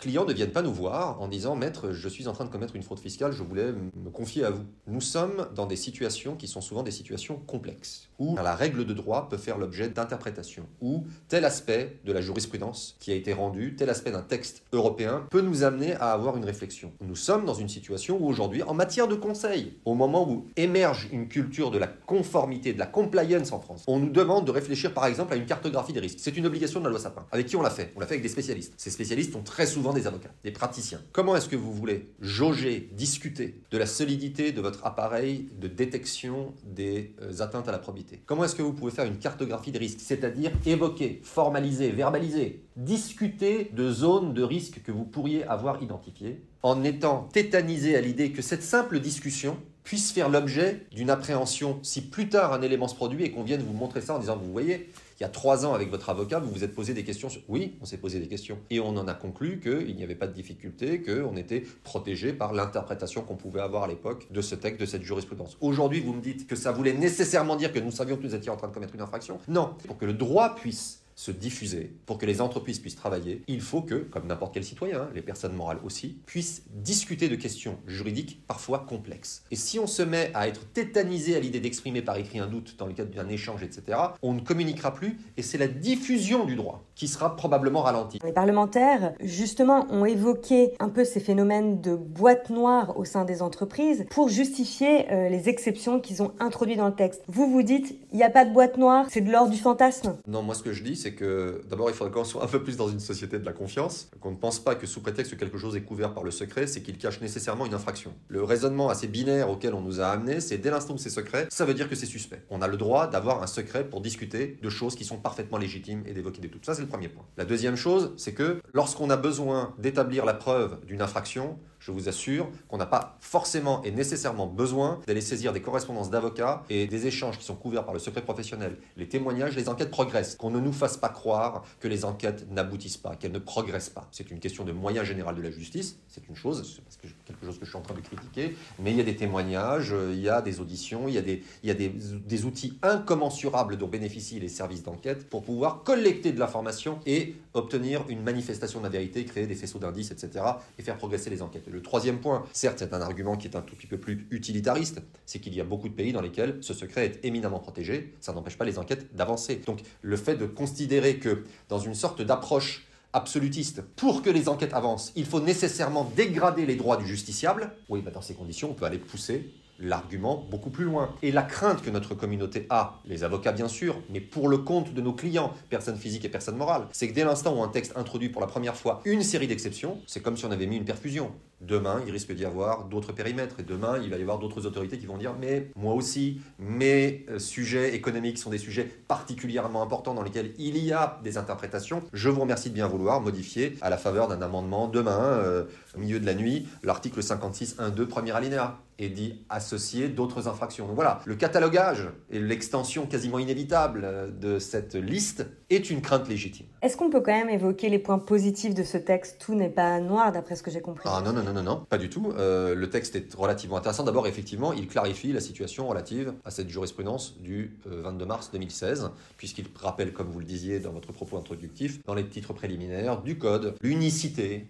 clients 0.03 0.25
ne 0.25 0.33
viennent 0.33 0.51
pas 0.51 0.61
nous 0.61 0.73
voir 0.73 1.21
en 1.21 1.29
disant 1.29 1.55
Maître, 1.55 1.94
je 1.94 2.09
suis 2.09 2.27
en 2.27 2.33
train 2.33 2.44
de 2.44 2.50
commettre 2.50 2.75
une 2.75 2.83
fraude 2.83 3.00
fiscale, 3.00 3.31
je 3.31 3.41
voulais 3.41 3.71
me 3.71 4.09
confier 4.09 4.44
à 4.44 4.50
vous. 4.50 4.65
Nous 4.85 5.00
sommes 5.00 5.47
dans 5.55 5.65
des 5.65 5.77
situations 5.77 6.35
qui 6.35 6.50
sont 6.50 6.59
souvent 6.59 6.83
des 6.83 6.91
situations 6.91 7.38
complexes, 7.38 8.09
où 8.19 8.35
la 8.35 8.53
règle 8.53 8.85
de 8.85 8.94
droit 8.94 9.29
peut 9.29 9.38
faire 9.38 9.57
l'objet 9.57 9.88
d'interprétations, 9.88 10.65
où 10.81 11.05
tel 11.29 11.45
aspect 11.45 12.01
de 12.03 12.11
la 12.11 12.19
jurisprudence 12.19 12.97
qui 13.00 13.13
a 13.13 13.15
été 13.15 13.31
rendu, 13.31 13.77
tel 13.77 13.89
aspect 13.89 14.11
d'un 14.11 14.21
texte 14.21 14.63
européen 14.73 15.25
peut 15.29 15.39
nous 15.39 15.63
amener 15.63 15.94
à 15.94 16.11
avoir 16.11 16.35
une 16.35 16.44
réflexion. 16.44 16.91
Nous 17.00 17.15
sommes 17.15 17.45
dans 17.45 17.53
une 17.53 17.69
situation 17.69 18.17
où 18.19 18.27
aujourd'hui, 18.27 18.61
en 18.61 18.73
matière 18.73 19.07
de 19.07 19.15
conseil, 19.15 19.77
au 19.85 19.94
moment 19.94 20.29
où 20.29 20.47
émerge 20.57 21.07
une 21.13 21.29
culture 21.29 21.71
de 21.71 21.77
la 21.77 21.88
conformité, 21.88 22.73
de 22.73 22.79
la 22.79 22.88
compliance 22.88 23.53
en 23.53 23.61
France, 23.61 23.85
on 23.88 24.00
nous 24.00 24.09
demande 24.09 24.45
de 24.45 24.51
réfléchir 24.51 24.94
par 24.94 25.05
exemple 25.05 25.31
à 25.31 25.38
une 25.38 25.45
cartographie 25.45 25.94
des 25.94 26.01
risques. 26.01 26.19
C'est 26.19 26.35
une 26.35 26.45
obligation 26.45 26.81
de 26.81 26.85
la 26.85 26.91
loi 26.91 27.00
Sapin. 27.00 27.25
Avec 27.31 27.45
qui 27.45 27.55
on 27.55 27.61
l'a 27.61 27.69
fait 27.69 27.94
On 27.95 28.01
l'a 28.01 28.05
fait 28.05 28.15
avec 28.15 28.23
des 28.23 28.29
spécialistes. 28.29 28.73
Ces 28.75 28.89
spécialistes 28.89 29.31
sont 29.31 29.44
très 29.44 29.65
souvent 29.65 29.93
des 29.94 30.07
avocats, 30.07 30.34
des 30.44 30.51
praticiens. 30.51 31.01
Comment 31.12 31.36
est-ce 31.36 31.50
que 31.50 31.56
vous 31.56 31.74
voulez 31.74 32.10
jauger, 32.19 32.89
discuter 32.94 33.62
de 33.72 33.77
la 33.77 33.86
solidité 33.86 34.51
de 34.51 34.62
votre 34.62 34.86
appareil 34.86 35.50
de 35.60 35.67
détection 35.67 36.53
des 36.63 37.15
euh, 37.22 37.41
atteintes 37.41 37.67
à 37.67 37.72
la 37.72 37.79
probité? 37.79 38.22
Comment 38.25 38.44
est-ce 38.44 38.56
que 38.56 38.62
vous 38.62 38.74
pouvez 38.74 38.91
faire 38.91 39.06
une 39.06 39.17
cartographie 39.17 39.72
des 39.72 39.79
risques, 39.79 40.00
c'est-à-dire 40.01 40.51
évoquer, 40.65 41.22
formaliser, 41.24 41.91
verbaliser, 41.91 42.63
discuter 42.75 43.72
de 43.74 43.91
zones 43.91 44.34
de 44.34 44.44
risque 44.44 44.82
que 44.84 44.91
vous 44.91 45.06
pourriez 45.06 45.44
avoir 45.46 45.82
identifiées 45.82 46.44
en 46.62 46.84
étant 46.84 47.27
tétanisé 47.34 47.96
à 47.96 48.01
l'idée 48.01 48.32
que 48.32 48.41
cette 48.41 48.63
simple 48.63 49.00
discussion 49.00 49.58
puisse 49.84 50.12
faire 50.12 50.30
l'objet 50.30 50.86
d'une 50.92 51.10
appréhension 51.10 51.80
si 51.82 52.02
plus 52.02 52.30
tard 52.30 52.54
un 52.54 52.62
élément 52.62 52.88
se 52.88 52.96
produit 52.96 53.25
et 53.25 53.32
qu'on 53.32 53.44
vienne 53.44 53.62
vous 53.62 53.74
montrer 53.74 54.02
ça 54.02 54.16
en 54.16 54.20
disant 54.20 54.38
vous 54.38 54.52
voyez 54.52 54.90
il 55.20 55.24
y 55.24 55.25
a 55.25 55.30
trois 55.30 55.66
ans 55.66 55.74
avec 55.74 55.90
votre 55.90 56.10
avocat, 56.10 56.40
vous 56.40 56.52
vous 56.52 56.63
êtes 56.63 56.74
posé 56.74 56.94
des 56.94 57.04
questions. 57.04 57.30
Sur... 57.30 57.42
Oui, 57.48 57.75
on 57.82 57.86
s'est 57.86 57.98
posé 57.98 58.20
des 58.20 58.28
questions. 58.28 58.58
Et 58.70 58.80
on 58.80 58.90
en 58.90 59.08
a 59.08 59.13
conclu 59.13 59.60
qu'il 59.60 59.96
n'y 59.96 60.04
avait 60.04 60.16
pas 60.16 60.28
de 60.28 60.34
difficulté, 60.34 61.02
qu'on 61.02 61.38
était 61.38 61.63
protégé 61.84 62.34
par 62.34 62.52
l'interprétation 62.52 63.22
qu'on 63.22 63.36
pouvait 63.36 63.62
avoir 63.62 63.84
à 63.84 63.88
l'époque 63.88 64.28
de 64.32 64.42
ce 64.42 64.56
texte, 64.56 64.82
de 64.82 64.86
cette 64.86 65.04
jurisprudence. 65.04 65.58
Aujourd'hui, 65.62 66.02
vous 66.02 66.13
me 66.13 66.22
dites 66.22 66.48
que 66.48 66.56
ça 66.56 66.72
voulait 66.72 66.94
nécessairement 66.94 67.56
dire 67.56 67.72
que 67.72 67.80
nous 67.80 67.92
savions 67.92 68.18
que 68.18 68.24
nous 68.24 68.36
étions 68.36 68.54
en 68.54 68.58
train 68.58 68.68
de 68.68 68.74
commettre 68.74 68.96
une 68.96 69.02
infraction. 69.02 69.38
Non, 69.48 69.75
pour 69.86 69.98
que 69.98 70.06
le 70.06 70.13
droit 70.13 70.56
puisse 70.56 71.02
se 71.15 71.32
diffuser, 71.32 71.93
pour 72.05 72.17
que 72.17 72.25
les 72.25 72.41
entreprises 72.41 72.79
puissent 72.79 72.96
travailler, 72.96 73.41
il 73.48 73.62
faut 73.62 73.82
que, 73.82 73.96
comme 73.96 74.27
n'importe 74.27 74.53
quel 74.53 74.63
citoyen, 74.63 75.01
hein, 75.01 75.10
les 75.13 75.22
personnes 75.22 75.53
morales 75.53 75.79
aussi, 75.84 76.17
puissent 76.25 76.63
discuter 76.74 77.29
de 77.29 77.36
questions 77.36 77.77
juridiques 77.88 78.41
parfois 78.48 78.79
complexes. 78.79 79.43
Et 79.51 79.55
si 79.55 79.79
on 79.79 79.88
se 79.88 80.01
met 80.01 80.32
à 80.34 80.48
être 80.48 80.65
tétanisé 80.74 81.36
à 81.36 81.39
l'idée 81.39 81.60
d'exprimer 81.60 82.01
par 82.01 82.17
écrit 82.17 82.39
un 82.39 82.48
doute 82.48 82.75
dans 82.77 82.86
le 82.86 82.93
cadre 82.93 83.13
d'un 83.13 83.29
échange, 83.29 83.63
etc., 83.63 83.98
on 84.22 84.34
ne 84.34 84.41
communiquera 84.41 84.93
plus 84.93 85.17
et 85.38 85.41
c'est 85.41 85.58
la 85.58 85.67
diffusion 85.67 86.46
du 86.46 86.55
droit 86.55 86.84
qui 86.96 87.08
sera 87.08 87.36
probablement 87.36 87.82
ralentie. 87.82 88.20
Les 88.24 88.34
parlementaires, 88.34 89.13
justement, 89.22 89.88
ont 89.89 90.05
évoqué 90.05 90.74
un 90.79 90.89
peu 90.89 91.03
ces 91.03 91.20
phénomènes 91.20 91.82
de 91.82 91.96
boîte 91.96 92.50
noire 92.50 92.98
au 92.98 93.05
sein 93.05 93.25
des 93.25 93.41
entreprises 93.41 94.05
pour 94.10 94.29
justifier 94.29 95.12
euh, 95.12 95.29
les 95.29 95.50
exceptions 95.50 96.00
qu'ils 96.00 96.22
ont 96.22 96.32
introduites 96.39 96.77
dans 96.77 96.88
le 96.88 96.96
texte. 96.96 97.24
Vous 97.27 97.50
vous 97.50 97.63
dites, 97.63 97.98
il 98.12 98.17
n'y 98.17 98.24
a 98.24 98.29
pas 98.29 98.46
de 98.46 98.53
boîte 98.53 98.77
noire, 98.77 99.05
c'est 99.10 99.22
de 99.22 99.32
l'ordre 99.32 99.51
du 99.51 99.58
fantasme 99.58 100.17
Non, 100.27 100.41
moi 100.43 100.55
ce 100.55 100.63
que 100.63 100.74
je 100.74 100.84
dis, 100.84 100.96
c'est 101.03 101.13
que 101.13 101.62
d'abord, 101.69 101.89
il 101.89 101.93
faudrait 101.93 102.13
qu'on 102.13 102.24
soit 102.24 102.43
un 102.43 102.48
peu 102.48 102.63
plus 102.63 102.77
dans 102.77 102.88
une 102.88 103.01
société 103.01 103.38
de 103.38 103.45
la 103.45 103.51
confiance, 103.51 104.10
qu'on 104.22 104.31
ne 104.31 104.38
pense 104.38 104.60
pas 104.60 104.75
que 104.75 104.88
sous 104.88 105.01
prétexte 105.01 105.33
que 105.33 105.38
quelque 105.38 105.57
chose 105.57 105.75
est 105.75 105.81
couvert 105.81 106.13
par 106.13 106.24
le 106.24 106.31
secret, 106.31 106.65
c'est 106.65 106.81
qu'il 106.81 106.98
cache 106.98 107.19
nécessairement 107.19 107.65
une 107.65 107.74
infraction. 107.74 108.13
Le 108.29 108.41
raisonnement 108.41 108.89
assez 108.89 109.07
binaire 109.07 109.50
auquel 109.50 109.74
on 109.74 109.81
nous 109.81 110.00
a 110.00 110.07
amené, 110.07 110.39
c'est 110.39 110.57
dès 110.57 110.72
l'instant 110.72 110.93
où 110.93 110.98
c'est 110.98 111.10
secret, 111.10 111.48
ça 111.50 111.65
veut 111.65 111.74
dire 111.74 111.89
que 111.89 111.95
c'est 111.95 112.05
suspect. 112.05 112.41
On 112.50 112.62
a 112.62 112.67
le 112.69 112.77
droit 112.77 113.07
d'avoir 113.07 113.43
un 113.43 113.48
secret 113.48 113.88
pour 113.89 114.00
discuter 114.00 114.57
de 114.62 114.69
choses 114.69 114.95
qui 114.95 115.03
sont 115.03 115.17
parfaitement 115.17 115.57
légitimes 115.57 116.03
et 116.05 116.13
d'évoquer 116.13 116.39
des 116.39 116.48
doutes. 116.48 116.65
Ça, 116.65 116.74
c'est 116.74 116.81
le 116.81 116.88
premier 116.88 117.10
point. 117.10 117.25
La 117.36 117.43
deuxième 117.43 117.75
chose, 117.75 118.13
c'est 118.15 118.33
que 118.33 118.62
lorsqu'on 118.74 119.10
a 119.10 119.17
besoin 119.17 119.75
d'établir 119.79 120.24
la 120.24 120.33
preuve 120.33 120.79
d'une 120.86 121.01
infraction, 121.01 121.60
Je 121.86 121.92
vous 121.92 122.08
assure 122.08 122.48
qu'on 122.70 122.78
n'a 122.78 122.86
pas 122.86 123.18
forcément 123.20 123.84
et 123.84 123.92
nécessairement 123.92 124.48
besoin 124.48 125.02
d'aller 125.06 125.20
saisir 125.20 125.52
des 125.52 125.62
correspondances 125.62 126.10
d'avocats 126.10 126.63
et 126.70 126.88
des 126.88 127.08
échanges 127.08 127.38
qui 127.38 127.44
sont 127.44 127.56
couverts 127.56 127.84
par 127.84 127.94
le 127.94 128.00
secret 128.00 128.22
professionnel. 128.22 128.78
Les 128.96 129.10
témoignages, 129.10 129.58
les 129.58 129.68
enquêtes 129.68 129.92
progressent. 129.92 130.36
Qu'on 130.36 130.50
ne 130.50 130.62
nous 130.62 130.72
fasse 130.72 130.96
pas 130.96 131.10
croire 131.10 131.66
que 131.82 131.90
les 131.90 132.06
enquêtes 132.06 132.50
n'aboutissent 132.50 132.96
pas, 132.96 133.18
qu'elles 133.18 133.34
ne 133.34 133.40
progressent 133.40 133.90
pas. 133.90 134.08
C'est 134.12 134.32
une 134.32 134.40
question 134.40 134.63
de 134.63 134.72
moyens 134.72 135.06
général 135.06 135.36
de 135.36 135.42
la 135.42 135.52
justice, 135.52 135.98
c'est 136.08 136.25
une 136.30 136.38
chose, 136.38 136.82
c'est 136.88 137.02
quelque 137.25 137.46
chose 137.46 137.60
que 137.60 137.66
je 137.66 137.70
suis 137.70 137.78
en 137.78 137.82
train 137.82 137.96
de 137.96 138.00
critiquer, 138.00 138.56
mais 138.80 138.92
il 138.92 138.98
y 138.98 139.02
a 139.02 139.04
des 139.04 139.18
témoignages, 139.18 139.92
euh, 139.92 140.13
il 140.13 140.22
y 140.22 140.30
a 140.30 140.42
des 140.42 140.62
auditions, 140.62 141.10
il 141.10 141.16
y 141.16 141.18
a 141.18 141.22
des, 141.22 141.44
il 141.63 141.68
y 141.68 141.72
a 141.72 141.74
des, 141.74 141.90
des 141.90 142.46
outils 142.46 142.78
incommensurables 142.82 143.78
dont 143.78 143.88
bénéficient 143.88 144.40
les 144.40 144.48
services 144.48 144.84
d'enquête 144.84 145.30
pour 145.30 145.44
pouvoir 145.44 145.84
collecter 145.84 146.32
de 146.32 146.40
l'information 146.40 147.02
et 147.06 147.36
obtenir 147.54 148.06
une 148.08 148.24
manifestation 148.24 148.80
de 148.80 148.86
la 148.86 148.90
vérité, 148.90 149.25
créer 149.25 149.48
des 149.48 149.56
faisceaux 149.56 149.80
d'indices, 149.80 150.12
etc., 150.12 150.46
et 150.80 150.84
faire 150.84 150.96
progresser 150.96 151.30
les 151.30 151.42
enquêtes. 151.42 151.68
Le 151.74 151.82
troisième 151.82 152.20
point, 152.20 152.46
certes, 152.53 152.77
c'est 152.77 152.94
un 152.94 153.01
argument 153.01 153.36
qui 153.36 153.48
est 153.48 153.56
un 153.56 153.63
tout 153.63 153.75
petit 153.75 153.88
peu 153.88 153.98
plus 153.98 154.27
utilitariste, 154.30 155.01
c'est 155.25 155.39
qu'il 155.39 155.56
y 155.56 155.60
a 155.60 155.63
beaucoup 155.63 155.89
de 155.89 155.96
pays 155.96 156.13
dans 156.13 156.22
lesquels 156.22 156.60
ce 156.62 156.72
secret 156.72 157.06
est 157.06 157.25
éminemment 157.25 157.58
protégé, 157.58 158.13
ça 158.20 158.32
n'empêche 158.32 158.60
pas 158.60 158.65
les 158.65 158.77
enquêtes 158.77 159.15
d'avancer. 159.15 159.56
Donc 159.65 159.80
le 160.03 160.15
fait 160.15 160.36
de 160.36 160.46
considérer 160.46 161.18
que 161.18 161.46
dans 161.70 161.80
une 161.80 161.96
sorte 161.96 162.22
d'approche 162.22 162.86
absolutiste, 163.12 163.82
pour 163.82 164.22
que 164.22 164.30
les 164.30 164.50
enquêtes 164.50 164.75
avancent, 164.75 165.13
il 165.15 165.25
faut 165.25 165.39
nécessairement 165.39 166.03
dégrader 166.15 166.68
les 166.68 166.75
droits 166.75 166.98
du 166.98 167.08
justiciable, 167.08 167.72
oui, 167.89 168.03
bah 168.03 168.12
dans 168.12 168.22
ces 168.22 168.36
conditions, 168.36 168.70
on 168.70 168.74
peut 168.75 168.86
aller 168.86 169.00
pousser 169.00 169.51
l'argument 169.80 170.46
beaucoup 170.50 170.70
plus 170.70 170.86
loin. 170.86 171.15
Et 171.22 171.32
la 171.32 171.44
crainte 171.44 171.82
que 171.82 171.89
notre 171.89 172.15
communauté 172.15 172.65
a, 172.70 173.00
les 173.06 173.24
avocats 173.24 173.51
bien 173.51 173.68
sûr, 173.68 174.01
mais 174.10 174.22
pour 174.22 174.48
le 174.48 174.60
compte 174.60 174.94
de 174.94 175.01
nos 175.01 175.13
clients, 175.13 175.53
personnes 175.70 175.98
physiques 175.98 176.25
et 176.25 176.30
personnes 176.30 176.58
morales, 176.58 176.88
c'est 176.92 177.08
que 177.08 177.13
dès 177.13 177.24
l'instant 177.24 177.58
où 177.58 177.63
un 177.63 177.68
texte 177.68 177.94
introduit 177.96 178.30
pour 178.30 178.42
la 178.42 178.48
première 178.48 178.75
fois 178.75 179.01
une 179.06 179.24
série 179.24 179.48
d'exceptions, 179.48 180.00
c'est 180.08 180.22
comme 180.22 180.38
si 180.38 180.46
on 180.46 180.51
avait 180.51 180.68
mis 180.68 180.77
une 180.77 180.86
perfusion. 180.86 181.32
Demain, 181.67 182.01
il 182.05 182.12
risque 182.12 182.34
d'y 182.34 182.46
avoir 182.46 182.86
d'autres 182.86 183.13
périmètres. 183.13 183.60
Et 183.60 183.63
demain, 183.63 183.98
il 184.01 184.10
va 184.10 184.17
y 184.17 184.22
avoir 184.22 184.39
d'autres 184.39 184.65
autorités 184.65 184.98
qui 184.98 185.05
vont 185.05 185.17
dire 185.17 185.34
Mais 185.39 185.72
moi 185.75 185.93
aussi, 185.93 186.41
mes 186.60 187.25
euh, 187.29 187.39
sujets 187.39 187.96
économiques 187.96 188.38
sont 188.38 188.50
des 188.50 188.58
sujets 188.58 188.84
particulièrement 189.08 189.82
importants 189.82 190.13
dans 190.13 190.24
lesquels 190.24 190.53
il 190.58 190.77
y 190.77 190.91
a 190.91 191.20
des 191.24 191.38
interprétations. 191.38 192.03
Je 192.12 192.29
vous 192.29 192.41
remercie 192.41 192.70
de 192.70 192.75
bien 192.75 192.88
vouloir 192.88 193.22
modifier 193.22 193.77
à 193.82 193.89
la 193.89 193.98
faveur 193.98 194.27
d'un 194.27 194.41
amendement 194.41 194.88
demain, 194.88 195.22
euh, 195.22 195.65
au 195.96 196.00
milieu 196.00 196.20
de 196.20 196.25
la 196.25 196.34
nuit, 196.34 196.67
l'article 196.84 197.22
56.1.2, 197.22 198.05
premier 198.08 198.32
alinéa 198.32 198.79
et 199.00 199.10
d'y 199.10 199.43
associer 199.50 200.08
d'autres 200.08 200.48
infractions. 200.48 200.86
Donc 200.88 200.96
voilà, 200.96 201.20
le 201.25 201.36
catalogage 201.36 202.10
et 202.29 202.39
l'extension 202.39 203.05
quasiment 203.05 203.39
inévitable 203.39 204.01
euh, 204.03 204.29
de 204.29 204.60
cette 204.60 204.96
liste 204.96 205.46
est 205.70 205.89
une 205.89 206.01
crainte 206.01 206.27
légitime. 206.27 206.67
Est-ce 206.82 206.98
qu'on 206.98 207.10
peut 207.10 207.22
quand 207.22 207.32
même 207.32 207.50
évoquer 207.50 207.89
les 207.89 208.00
points 208.00 208.20
positifs 208.20 208.74
de 208.74 208.84
ce 208.84 208.98
texte? 208.98 209.39
Tout 209.39 209.55
n'est 209.55 209.70
pas 209.70 210.00
noir 210.00 210.32
d'après 210.32 210.55
ce 210.55 210.63
que 210.63 210.72
j'ai 210.72 210.82
compris. 210.82 211.10
Ah 211.12 211.22
non, 211.24 211.34
non, 211.34 211.43
non, 211.43 211.52
non, 211.53 211.63
non, 211.63 211.86
pas 211.89 211.98
du 211.98 212.10
tout. 212.10 212.33
Euh, 212.38 212.75
le 212.75 212.89
texte 212.89 213.15
est 213.15 213.33
relativement 213.33 213.77
intéressant. 213.77 214.03
D'abord, 214.03 214.27
effectivement, 214.27 214.74
il 214.74 214.88
clarifie 214.88 215.31
la 215.31 215.39
situation 215.39 215.88
relative 215.88 216.33
à 216.43 216.51
cette 216.51 216.69
jurisprudence 216.69 217.39
du 217.39 217.77
22 217.86 218.24
euh, 218.24 218.27
mars 218.27 218.51
2016, 218.51 219.12
puisqu'il 219.38 219.67
rappelle, 219.75 220.13
comme 220.13 220.27
vous 220.27 220.39
le 220.39 220.45
disiez 220.45 220.79
dans 220.79 220.91
votre 220.91 221.13
propos 221.13 221.38
introductif, 221.38 222.03
dans 222.05 222.13
les 222.13 222.25
titres 222.25 222.53
préliminaires 222.53 223.22
du 223.22 223.38
Code, 223.38 223.75
l'unicité 223.81 224.67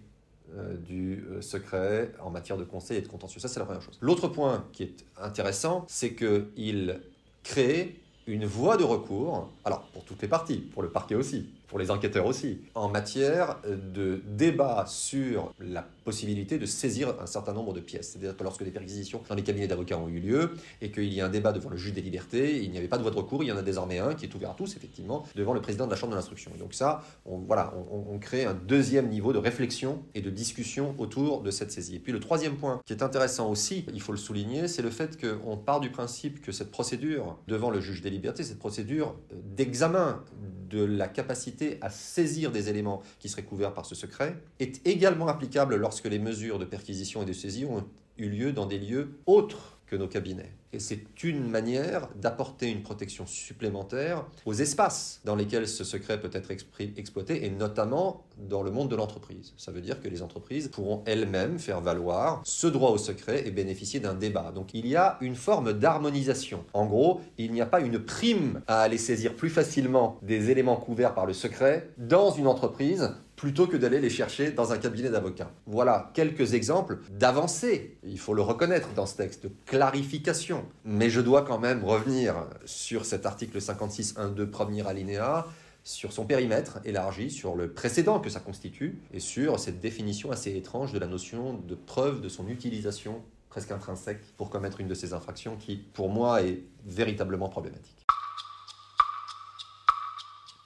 euh, 0.56 0.76
du 0.76 1.24
secret 1.40 2.12
en 2.20 2.30
matière 2.30 2.56
de 2.56 2.64
conseil 2.64 2.98
et 2.98 3.02
de 3.02 3.08
contentieux. 3.08 3.40
Ça, 3.40 3.48
c'est 3.48 3.60
la 3.60 3.66
première 3.66 3.82
chose. 3.82 3.98
L'autre 4.00 4.28
point 4.28 4.64
qui 4.72 4.82
est 4.84 5.04
intéressant, 5.20 5.84
c'est 5.88 6.14
qu'il 6.14 7.00
crée 7.42 7.98
une 8.26 8.46
voie 8.46 8.76
de 8.76 8.84
recours, 8.84 9.50
alors 9.64 9.82
pour 9.92 10.04
toutes 10.04 10.22
les 10.22 10.28
parties, 10.28 10.58
pour 10.58 10.82
le 10.82 10.88
parquet 10.88 11.14
aussi, 11.14 11.48
pour 11.66 11.78
les 11.78 11.90
enquêteurs 11.90 12.26
aussi, 12.26 12.60
en 12.74 12.88
matière 12.88 13.58
de 13.66 14.22
débat 14.26 14.84
sur 14.86 15.52
la 15.60 15.86
possibilité 16.04 16.58
de 16.58 16.66
saisir 16.66 17.14
un 17.20 17.26
certain 17.26 17.52
nombre 17.52 17.72
de 17.72 17.80
pièces. 17.80 18.10
C'est-à-dire 18.10 18.36
que 18.36 18.44
lorsque 18.44 18.62
des 18.62 18.70
perquisitions 18.70 19.22
dans 19.28 19.34
les 19.34 19.42
cabinets 19.42 19.66
d'avocats 19.66 19.98
ont 19.98 20.08
eu 20.08 20.20
lieu 20.20 20.52
et 20.82 20.90
qu'il 20.90 21.12
y 21.12 21.20
a 21.20 21.26
un 21.26 21.30
débat 21.30 21.52
devant 21.52 21.70
le 21.70 21.76
juge 21.76 21.92
des 21.92 22.02
libertés, 22.02 22.62
il 22.62 22.70
n'y 22.70 22.78
avait 22.78 22.88
pas 22.88 22.98
de 22.98 23.02
voie 23.02 23.10
de 23.10 23.16
recours, 23.16 23.42
il 23.42 23.48
y 23.48 23.52
en 23.52 23.56
a 23.56 23.62
désormais 23.62 23.98
un 23.98 24.14
qui 24.14 24.26
est 24.26 24.34
ouvert 24.34 24.50
à 24.50 24.54
tous, 24.54 24.76
effectivement, 24.76 25.24
devant 25.34 25.54
le 25.54 25.60
président 25.60 25.86
de 25.86 25.90
la 25.90 25.96
Chambre 25.96 26.12
de 26.12 26.16
l'instruction. 26.16 26.50
Donc 26.58 26.74
ça, 26.74 27.02
on, 27.24 27.38
voilà, 27.38 27.72
on, 27.90 28.18
crée 28.18 28.44
un 28.44 28.54
deuxième 28.54 29.08
niveau 29.08 29.32
de 29.32 29.38
réflexion 29.38 30.02
et 30.14 30.20
de 30.20 30.30
discussion 30.30 30.94
autour 30.98 31.42
de 31.42 31.50
cette 31.50 31.72
saisie. 31.72 31.96
Et 31.96 31.98
puis 31.98 32.12
le 32.12 32.20
troisième 32.20 32.56
point 32.56 32.80
qui 32.86 32.92
est 32.92 33.02
intéressant 33.02 33.50
aussi, 33.50 33.84
il 33.92 34.00
faut 34.00 34.12
le 34.12 34.18
souligner, 34.18 34.68
c'est 34.68 34.82
le 34.82 34.90
fait 34.90 35.18
qu'on 35.20 35.56
part 35.56 35.80
du 35.80 35.90
principe 35.90 36.40
que 36.40 36.52
cette 36.52 36.70
procédure 36.70 37.38
devant 37.48 37.70
le 37.70 37.80
juge 37.80 38.02
des 38.02 38.10
libertés, 38.10 38.44
cette 38.44 38.58
procédure 38.58 39.16
d'examen 39.56 40.22
de 40.68 40.84
la 40.84 41.08
capacité 41.08 41.78
à 41.80 41.90
saisir 41.90 42.52
des 42.52 42.68
éléments 42.68 43.02
qui 43.18 43.28
seraient 43.28 43.44
couverts 43.44 43.74
par 43.74 43.86
ce 43.86 43.94
secret, 43.94 44.36
est 44.60 44.86
également 44.86 45.28
applicable 45.28 45.76
lorsque 45.76 46.06
les 46.06 46.18
mesures 46.18 46.58
de 46.58 46.64
perquisition 46.64 47.22
et 47.22 47.26
de 47.26 47.32
saisie 47.32 47.64
ont 47.64 47.84
eu 48.18 48.28
lieu 48.28 48.52
dans 48.52 48.66
des 48.66 48.78
lieux 48.78 49.18
autres 49.26 49.73
nos 49.96 50.08
cabinets. 50.08 50.52
Et 50.72 50.80
c'est 50.80 51.22
une 51.22 51.48
manière 51.48 52.08
d'apporter 52.16 52.68
une 52.68 52.82
protection 52.82 53.26
supplémentaire 53.26 54.26
aux 54.44 54.54
espaces 54.54 55.20
dans 55.24 55.36
lesquels 55.36 55.68
ce 55.68 55.84
secret 55.84 56.20
peut 56.20 56.30
être 56.32 56.50
exploité, 56.50 57.46
et 57.46 57.50
notamment 57.50 58.24
dans 58.36 58.62
le 58.62 58.72
monde 58.72 58.88
de 58.88 58.96
l'entreprise. 58.96 59.54
Ça 59.56 59.70
veut 59.70 59.80
dire 59.80 60.00
que 60.00 60.08
les 60.08 60.20
entreprises 60.20 60.68
pourront 60.68 61.04
elles-mêmes 61.06 61.60
faire 61.60 61.80
valoir 61.80 62.42
ce 62.44 62.66
droit 62.66 62.90
au 62.90 62.98
secret 62.98 63.46
et 63.46 63.52
bénéficier 63.52 64.00
d'un 64.00 64.14
débat. 64.14 64.50
Donc 64.52 64.74
il 64.74 64.88
y 64.88 64.96
a 64.96 65.16
une 65.20 65.36
forme 65.36 65.72
d'harmonisation. 65.72 66.64
En 66.72 66.86
gros, 66.86 67.20
il 67.38 67.52
n'y 67.52 67.60
a 67.60 67.66
pas 67.66 67.80
une 67.80 68.00
prime 68.00 68.62
à 68.66 68.80
aller 68.80 68.98
saisir 68.98 69.36
plus 69.36 69.50
facilement 69.50 70.18
des 70.22 70.50
éléments 70.50 70.76
couverts 70.76 71.14
par 71.14 71.26
le 71.26 71.32
secret 71.32 71.90
dans 71.98 72.32
une 72.32 72.48
entreprise 72.48 73.14
plutôt 73.36 73.66
que 73.66 73.76
d'aller 73.76 74.00
les 74.00 74.10
chercher 74.10 74.52
dans 74.52 74.72
un 74.72 74.78
cabinet 74.78 75.10
d'avocats. 75.10 75.50
Voilà 75.66 76.10
quelques 76.14 76.54
exemples 76.54 76.98
d'avancées, 77.10 77.98
il 78.04 78.18
faut 78.18 78.34
le 78.34 78.42
reconnaître 78.42 78.88
dans 78.94 79.06
ce 79.06 79.16
texte, 79.16 79.44
de 79.44 79.50
clarification. 79.66 80.64
Mais 80.84 81.10
je 81.10 81.20
dois 81.20 81.42
quand 81.42 81.58
même 81.58 81.84
revenir 81.84 82.46
sur 82.64 83.04
cet 83.04 83.26
article 83.26 83.58
56.1.2 83.58 84.46
premier 84.46 84.86
alinéa, 84.86 85.46
sur 85.82 86.12
son 86.12 86.24
périmètre 86.24 86.78
élargi, 86.84 87.30
sur 87.30 87.54
le 87.56 87.70
précédent 87.70 88.18
que 88.18 88.30
ça 88.30 88.40
constitue, 88.40 88.98
et 89.12 89.20
sur 89.20 89.58
cette 89.60 89.80
définition 89.80 90.30
assez 90.30 90.56
étrange 90.56 90.92
de 90.92 90.98
la 90.98 91.06
notion 91.06 91.54
de 91.54 91.74
preuve 91.74 92.20
de 92.20 92.28
son 92.28 92.48
utilisation 92.48 93.22
presque 93.50 93.70
intrinsèque 93.70 94.20
pour 94.36 94.50
commettre 94.50 94.80
une 94.80 94.88
de 94.88 94.94
ces 94.94 95.12
infractions 95.12 95.56
qui, 95.56 95.76
pour 95.76 96.08
moi, 96.08 96.42
est 96.42 96.60
véritablement 96.86 97.48
problématique. 97.48 98.03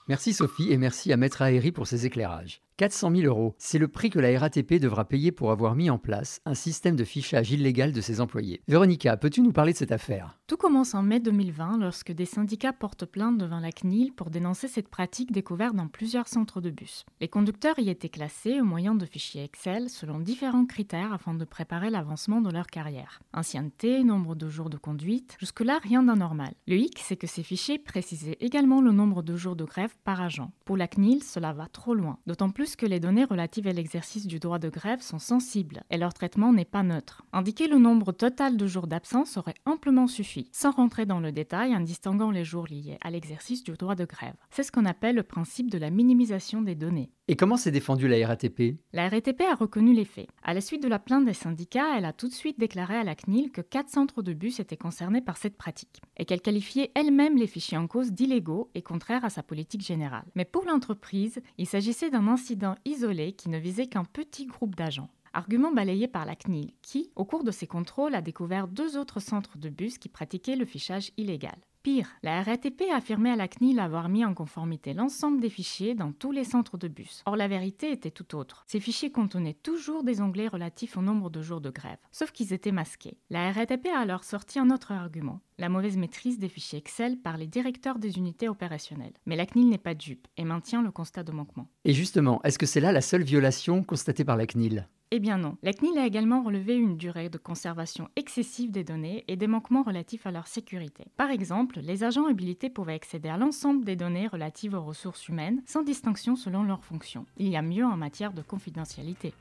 Merci 0.09 0.33
Sophie 0.33 0.73
et 0.73 0.79
merci 0.79 1.13
à 1.13 1.19
Maître 1.19 1.43
Aéry 1.43 1.71
pour 1.71 1.87
ses 1.87 2.07
éclairages. 2.07 2.63
400 2.79 3.15
000 3.15 3.27
euros, 3.27 3.55
c'est 3.59 3.77
le 3.77 3.89
prix 3.89 4.09
que 4.09 4.19
la 4.19 4.39
RATP 4.39 4.81
devra 4.81 5.07
payer 5.07 5.33
pour 5.33 5.51
avoir 5.51 5.75
mis 5.75 5.91
en 5.91 5.99
place 5.99 6.41
un 6.47 6.55
système 6.55 6.97
de 6.97 7.05
fichage 7.05 7.51
illégal 7.51 7.93
de 7.93 8.01
ses 8.01 8.23
employés. 8.23 8.63
Véronica, 8.69 9.19
peux-tu 9.19 9.43
nous 9.43 9.53
parler 9.53 9.75
de 9.75 9.79
cette 9.79 9.93
affaire? 9.93 10.38
Tout 10.49 10.57
commence 10.57 10.95
en 10.95 11.03
mai 11.03 11.21
2020 11.21 11.77
lorsque 11.77 12.11
des 12.11 12.25
syndicats 12.25 12.73
portent 12.73 13.05
plainte 13.05 13.37
devant 13.37 13.61
la 13.61 13.71
CNIL 13.71 14.15
pour 14.15 14.31
dénoncer 14.31 14.67
cette 14.67 14.89
pratique 14.89 15.31
découverte 15.31 15.77
dans 15.77 15.89
plusieurs 15.89 16.27
centres 16.27 16.63
de 16.63 16.71
bus. 16.71 17.05
Les 17.21 17.29
conducteurs 17.29 17.79
y 17.79 17.91
étaient 17.91 18.09
classés 18.09 18.59
au 18.59 18.65
moyen 18.65 18.95
de 18.95 19.05
fichiers 19.05 19.45
Excel 19.45 19.91
selon 19.91 20.21
différents 20.21 20.65
critères 20.65 21.13
afin 21.13 21.35
de 21.35 21.45
préparer 21.45 21.91
l'avancement 21.91 22.41
de 22.41 22.51
leur 22.51 22.67
carrière. 22.67 23.21
Ancienneté, 23.35 24.03
nombre 24.05 24.35
de 24.37 24.49
jours 24.49 24.71
de 24.71 24.79
conduite, 24.79 25.37
jusque-là 25.39 25.81
rien 25.83 26.03
d'anormal. 26.03 26.55
Le 26.67 26.77
hic, 26.77 26.99
c'est 26.99 27.19
que 27.19 27.27
ces 27.27 27.43
fichiers 27.43 27.79
précisaient 27.79 28.39
également 28.41 28.81
le 28.81 28.93
nombre 28.93 29.23
de 29.23 29.37
jours 29.37 29.55
de 29.55 29.65
grève 29.65 29.95
par 30.03 30.23
agent. 30.23 30.51
Pour 30.65 30.79
la 30.79 30.89
CNIL, 30.89 31.23
cela 31.23 31.53
va 31.53 31.67
trop 31.67 31.93
loin, 31.93 32.17
d'autant 32.27 32.49
plus 32.49 32.75
que 32.75 32.87
les 32.87 33.01
données 33.01 33.25
relatives 33.25 33.69
à 33.69 33.73
l'exercice 33.75 34.27
du 34.27 34.39
droit 34.39 34.59
de 34.59 34.71
grève 34.71 35.03
sont 35.03 35.19
sensibles 35.19 35.83
et 35.91 35.99
leur 35.99 36.15
traitement 36.15 36.55
n'est 36.55 36.65
pas 36.65 36.83
neutre. 36.83 37.23
Indiquer 37.35 37.69
le 37.69 37.77
nombre 37.77 38.13
total 38.13 38.57
de 38.57 38.67
jours 38.67 38.87
d'absence 38.87 39.37
aurait 39.37 39.53
amplement 39.67 40.07
suffi, 40.07 40.38
sans 40.53 40.71
rentrer 40.71 41.07
dans 41.07 41.21
le 41.21 41.33
détail 41.33 41.75
en 41.75 41.81
distinguant 41.81 42.31
les 42.31 42.45
jours 42.45 42.67
liés 42.69 42.99
à 43.01 43.11
l'exercice 43.11 43.65
du 43.65 43.73
droit 43.73 43.95
de 43.95 44.05
grève. 44.05 44.35
C'est 44.51 44.63
ce 44.63 44.73
qu'on 44.73 44.85
appelle 44.85 45.17
le 45.17 45.23
principe 45.23 45.71
de 45.71 45.79
la 45.79 45.91
minimisation 45.91 46.63
des 46.63 46.75
données. 46.75 47.11
Et 47.31 47.37
comment 47.37 47.59
s'est 47.59 47.71
défendue 47.71 48.09
la 48.09 48.27
RATP 48.27 48.79
La 48.93 49.09
RATP 49.09 49.43
a 49.43 49.55
reconnu 49.55 49.93
les 49.93 50.07
faits. 50.07 50.29
À 50.43 50.55
la 50.55 50.63
suite 50.63 50.83
de 50.83 50.89
la 50.89 50.99
plainte 50.99 51.27
des 51.27 51.35
syndicats, 51.35 51.97
elle 51.97 52.07
a 52.07 52.15
tout 52.15 52.29
de 52.29 52.33
suite 52.33 52.59
déclaré 52.59 52.97
à 52.97 53.05
la 53.05 53.15
CNIL 53.15 53.51
que 53.51 53.61
quatre 53.61 53.91
centres 53.91 54.23
de 54.23 54.33
bus 54.33 54.61
étaient 54.61 54.79
concernés 54.79 55.21
par 55.21 55.37
cette 55.37 55.59
pratique 55.59 56.01
et 56.17 56.25
qu'elle 56.25 56.41
qualifiait 56.41 56.91
elle-même 56.95 57.37
les 57.37 57.47
fichiers 57.47 57.77
en 57.77 57.87
cause 57.87 58.13
d'illégaux 58.13 58.71
et 58.75 58.83
contraires 58.83 59.27
à 59.27 59.31
sa 59.31 59.43
politique 59.43 59.85
générale. 59.85 60.25
Mais 60.35 60.47
pour 60.47 60.65
l'entreprise, 60.65 61.41
il 61.59 61.67
s'agissait 61.67 62.11
d'un 62.11 62.29
incident 62.29 62.77
isolé 62.87 63.33
qui 63.33 63.51
ne 63.51 63.59
visait 63.59 63.89
qu'un 63.89 64.05
petit 64.05 64.47
groupe 64.47 64.75
d'agents. 64.75 65.11
Argument 65.33 65.73
balayé 65.73 66.09
par 66.09 66.25
la 66.25 66.37
CNIL, 66.37 66.73
qui, 66.83 67.11
au 67.17 67.25
cours 67.25 67.45
de 67.45 67.51
ses 67.51 67.67
contrôles, 67.67 68.15
a 68.15 68.23
découvert 68.23 68.69
deux 68.69 68.97
autres 68.97 69.21
centres 69.21 69.59
de 69.59 69.69
bus 69.69 69.99
qui 69.99 70.09
pratiquaient 70.09 70.57
le 70.57 70.65
fichage 70.65 71.13
illégal. 71.17 71.59
Pire, 71.83 72.09
la 72.25 72.43
RATP 72.43 72.83
a 72.93 72.97
affirmé 72.97 73.31
à 73.31 73.37
la 73.37 73.47
CNIL 73.47 73.79
avoir 73.79 74.09
mis 74.09 74.25
en 74.25 74.35
conformité 74.35 74.95
l'ensemble 74.95 75.41
des 75.41 75.49
fichiers 75.49 75.95
dans 75.95 76.11
tous 76.11 76.33
les 76.33 76.43
centres 76.43 76.77
de 76.77 76.89
bus. 76.89 77.23
Or, 77.25 77.37
la 77.37 77.47
vérité 77.47 77.93
était 77.93 78.11
tout 78.11 78.35
autre. 78.35 78.65
Ces 78.67 78.81
fichiers 78.81 79.13
contenaient 79.13 79.55
toujours 79.55 80.03
des 80.03 80.21
onglets 80.21 80.49
relatifs 80.49 80.97
au 80.97 81.03
nombre 81.03 81.31
de 81.31 81.41
jours 81.41 81.61
de 81.61 81.71
grève, 81.71 81.99
sauf 82.11 82.33
qu'ils 82.33 82.53
étaient 82.53 82.73
masqués. 82.73 83.17
La 83.31 83.53
RATP 83.53 83.87
a 83.95 84.01
alors 84.01 84.25
sorti 84.25 84.59
un 84.59 84.71
autre 84.71 84.91
argument, 84.91 85.41
la 85.57 85.69
mauvaise 85.69 85.97
maîtrise 85.97 86.39
des 86.39 86.49
fichiers 86.49 86.81
Excel 86.81 87.17
par 87.17 87.37
les 87.37 87.47
directeurs 87.47 87.99
des 87.99 88.19
unités 88.19 88.49
opérationnelles. 88.49 89.15
Mais 89.27 89.37
la 89.37 89.47
CNIL 89.47 89.69
n'est 89.69 89.79
pas 89.79 89.95
dupe 89.95 90.27
et 90.37 90.45
maintient 90.45 90.83
le 90.83 90.91
constat 90.91 91.23
de 91.23 91.33
manquement. 91.33 91.69
Et 91.85 91.93
justement, 91.93 92.41
est-ce 92.43 92.59
que 92.59 92.67
c'est 92.67 92.81
là 92.81 92.91
la 92.91 93.01
seule 93.01 93.23
violation 93.23 93.85
constatée 93.85 94.25
par 94.25 94.37
la 94.37 94.47
CNIL? 94.47 94.89
Eh 95.11 95.21
bien 95.21 95.39
non. 95.39 95.57
La 95.63 95.73
CNIL 95.73 95.97
a 95.97 96.07
également 96.07 96.43
relevé 96.43 96.77
une 96.77 96.99
durée 96.99 97.31
de 97.31 97.39
conservation 97.39 98.09
excessive 98.17 98.71
des 98.71 98.85
données 98.85 99.25
et 99.27 99.37
des 99.37 99.47
manquements 99.47 99.83
relatifs 99.83 100.27
à 100.27 100.31
leur 100.31 100.47
sécurité. 100.47 101.07
Par 101.17 101.31
exemple, 101.31 101.81
les 101.81 102.05
agents 102.05 102.27
habilités 102.27 102.69
pouvaient 102.69 102.93
accéder 102.93 103.31
à 103.31 103.39
l'ensemble 103.39 103.87
des 103.87 103.97
données 103.97 104.27
relatives 104.27 104.75
aux 104.75 104.83
ressources 104.83 105.27
humaines 105.29 105.63
sans 105.65 105.83
distinction 105.83 106.37
selon 106.37 106.63
leur 106.63 106.85
fonction. 106.85 107.25
Il 107.39 107.49
y 107.49 107.57
a 107.57 107.63
mieux 107.63 107.87
en 107.87 107.97
matière 107.97 108.35
de 108.35 108.43
confidentialité. 108.43 109.33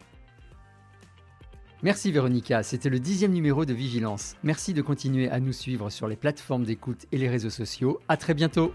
Merci 1.84 2.12
Véronica, 2.12 2.64
c'était 2.64 2.90
le 2.90 3.00
dixième 3.00 3.34
numéro 3.34 3.64
de 3.64 3.74
Vigilance. 3.74 4.36
Merci 4.44 4.74
de 4.74 4.82
continuer 4.82 5.30
à 5.30 5.40
nous 5.40 5.52
suivre 5.52 5.92
sur 5.92 6.08
les 6.08 6.16
plateformes 6.16 6.64
d'écoute 6.64 7.06
et 7.12 7.18
les 7.18 7.30
réseaux 7.30 7.52
sociaux. 7.52 8.00
À 8.08 8.18
très 8.18 8.34
bientôt 8.34 8.72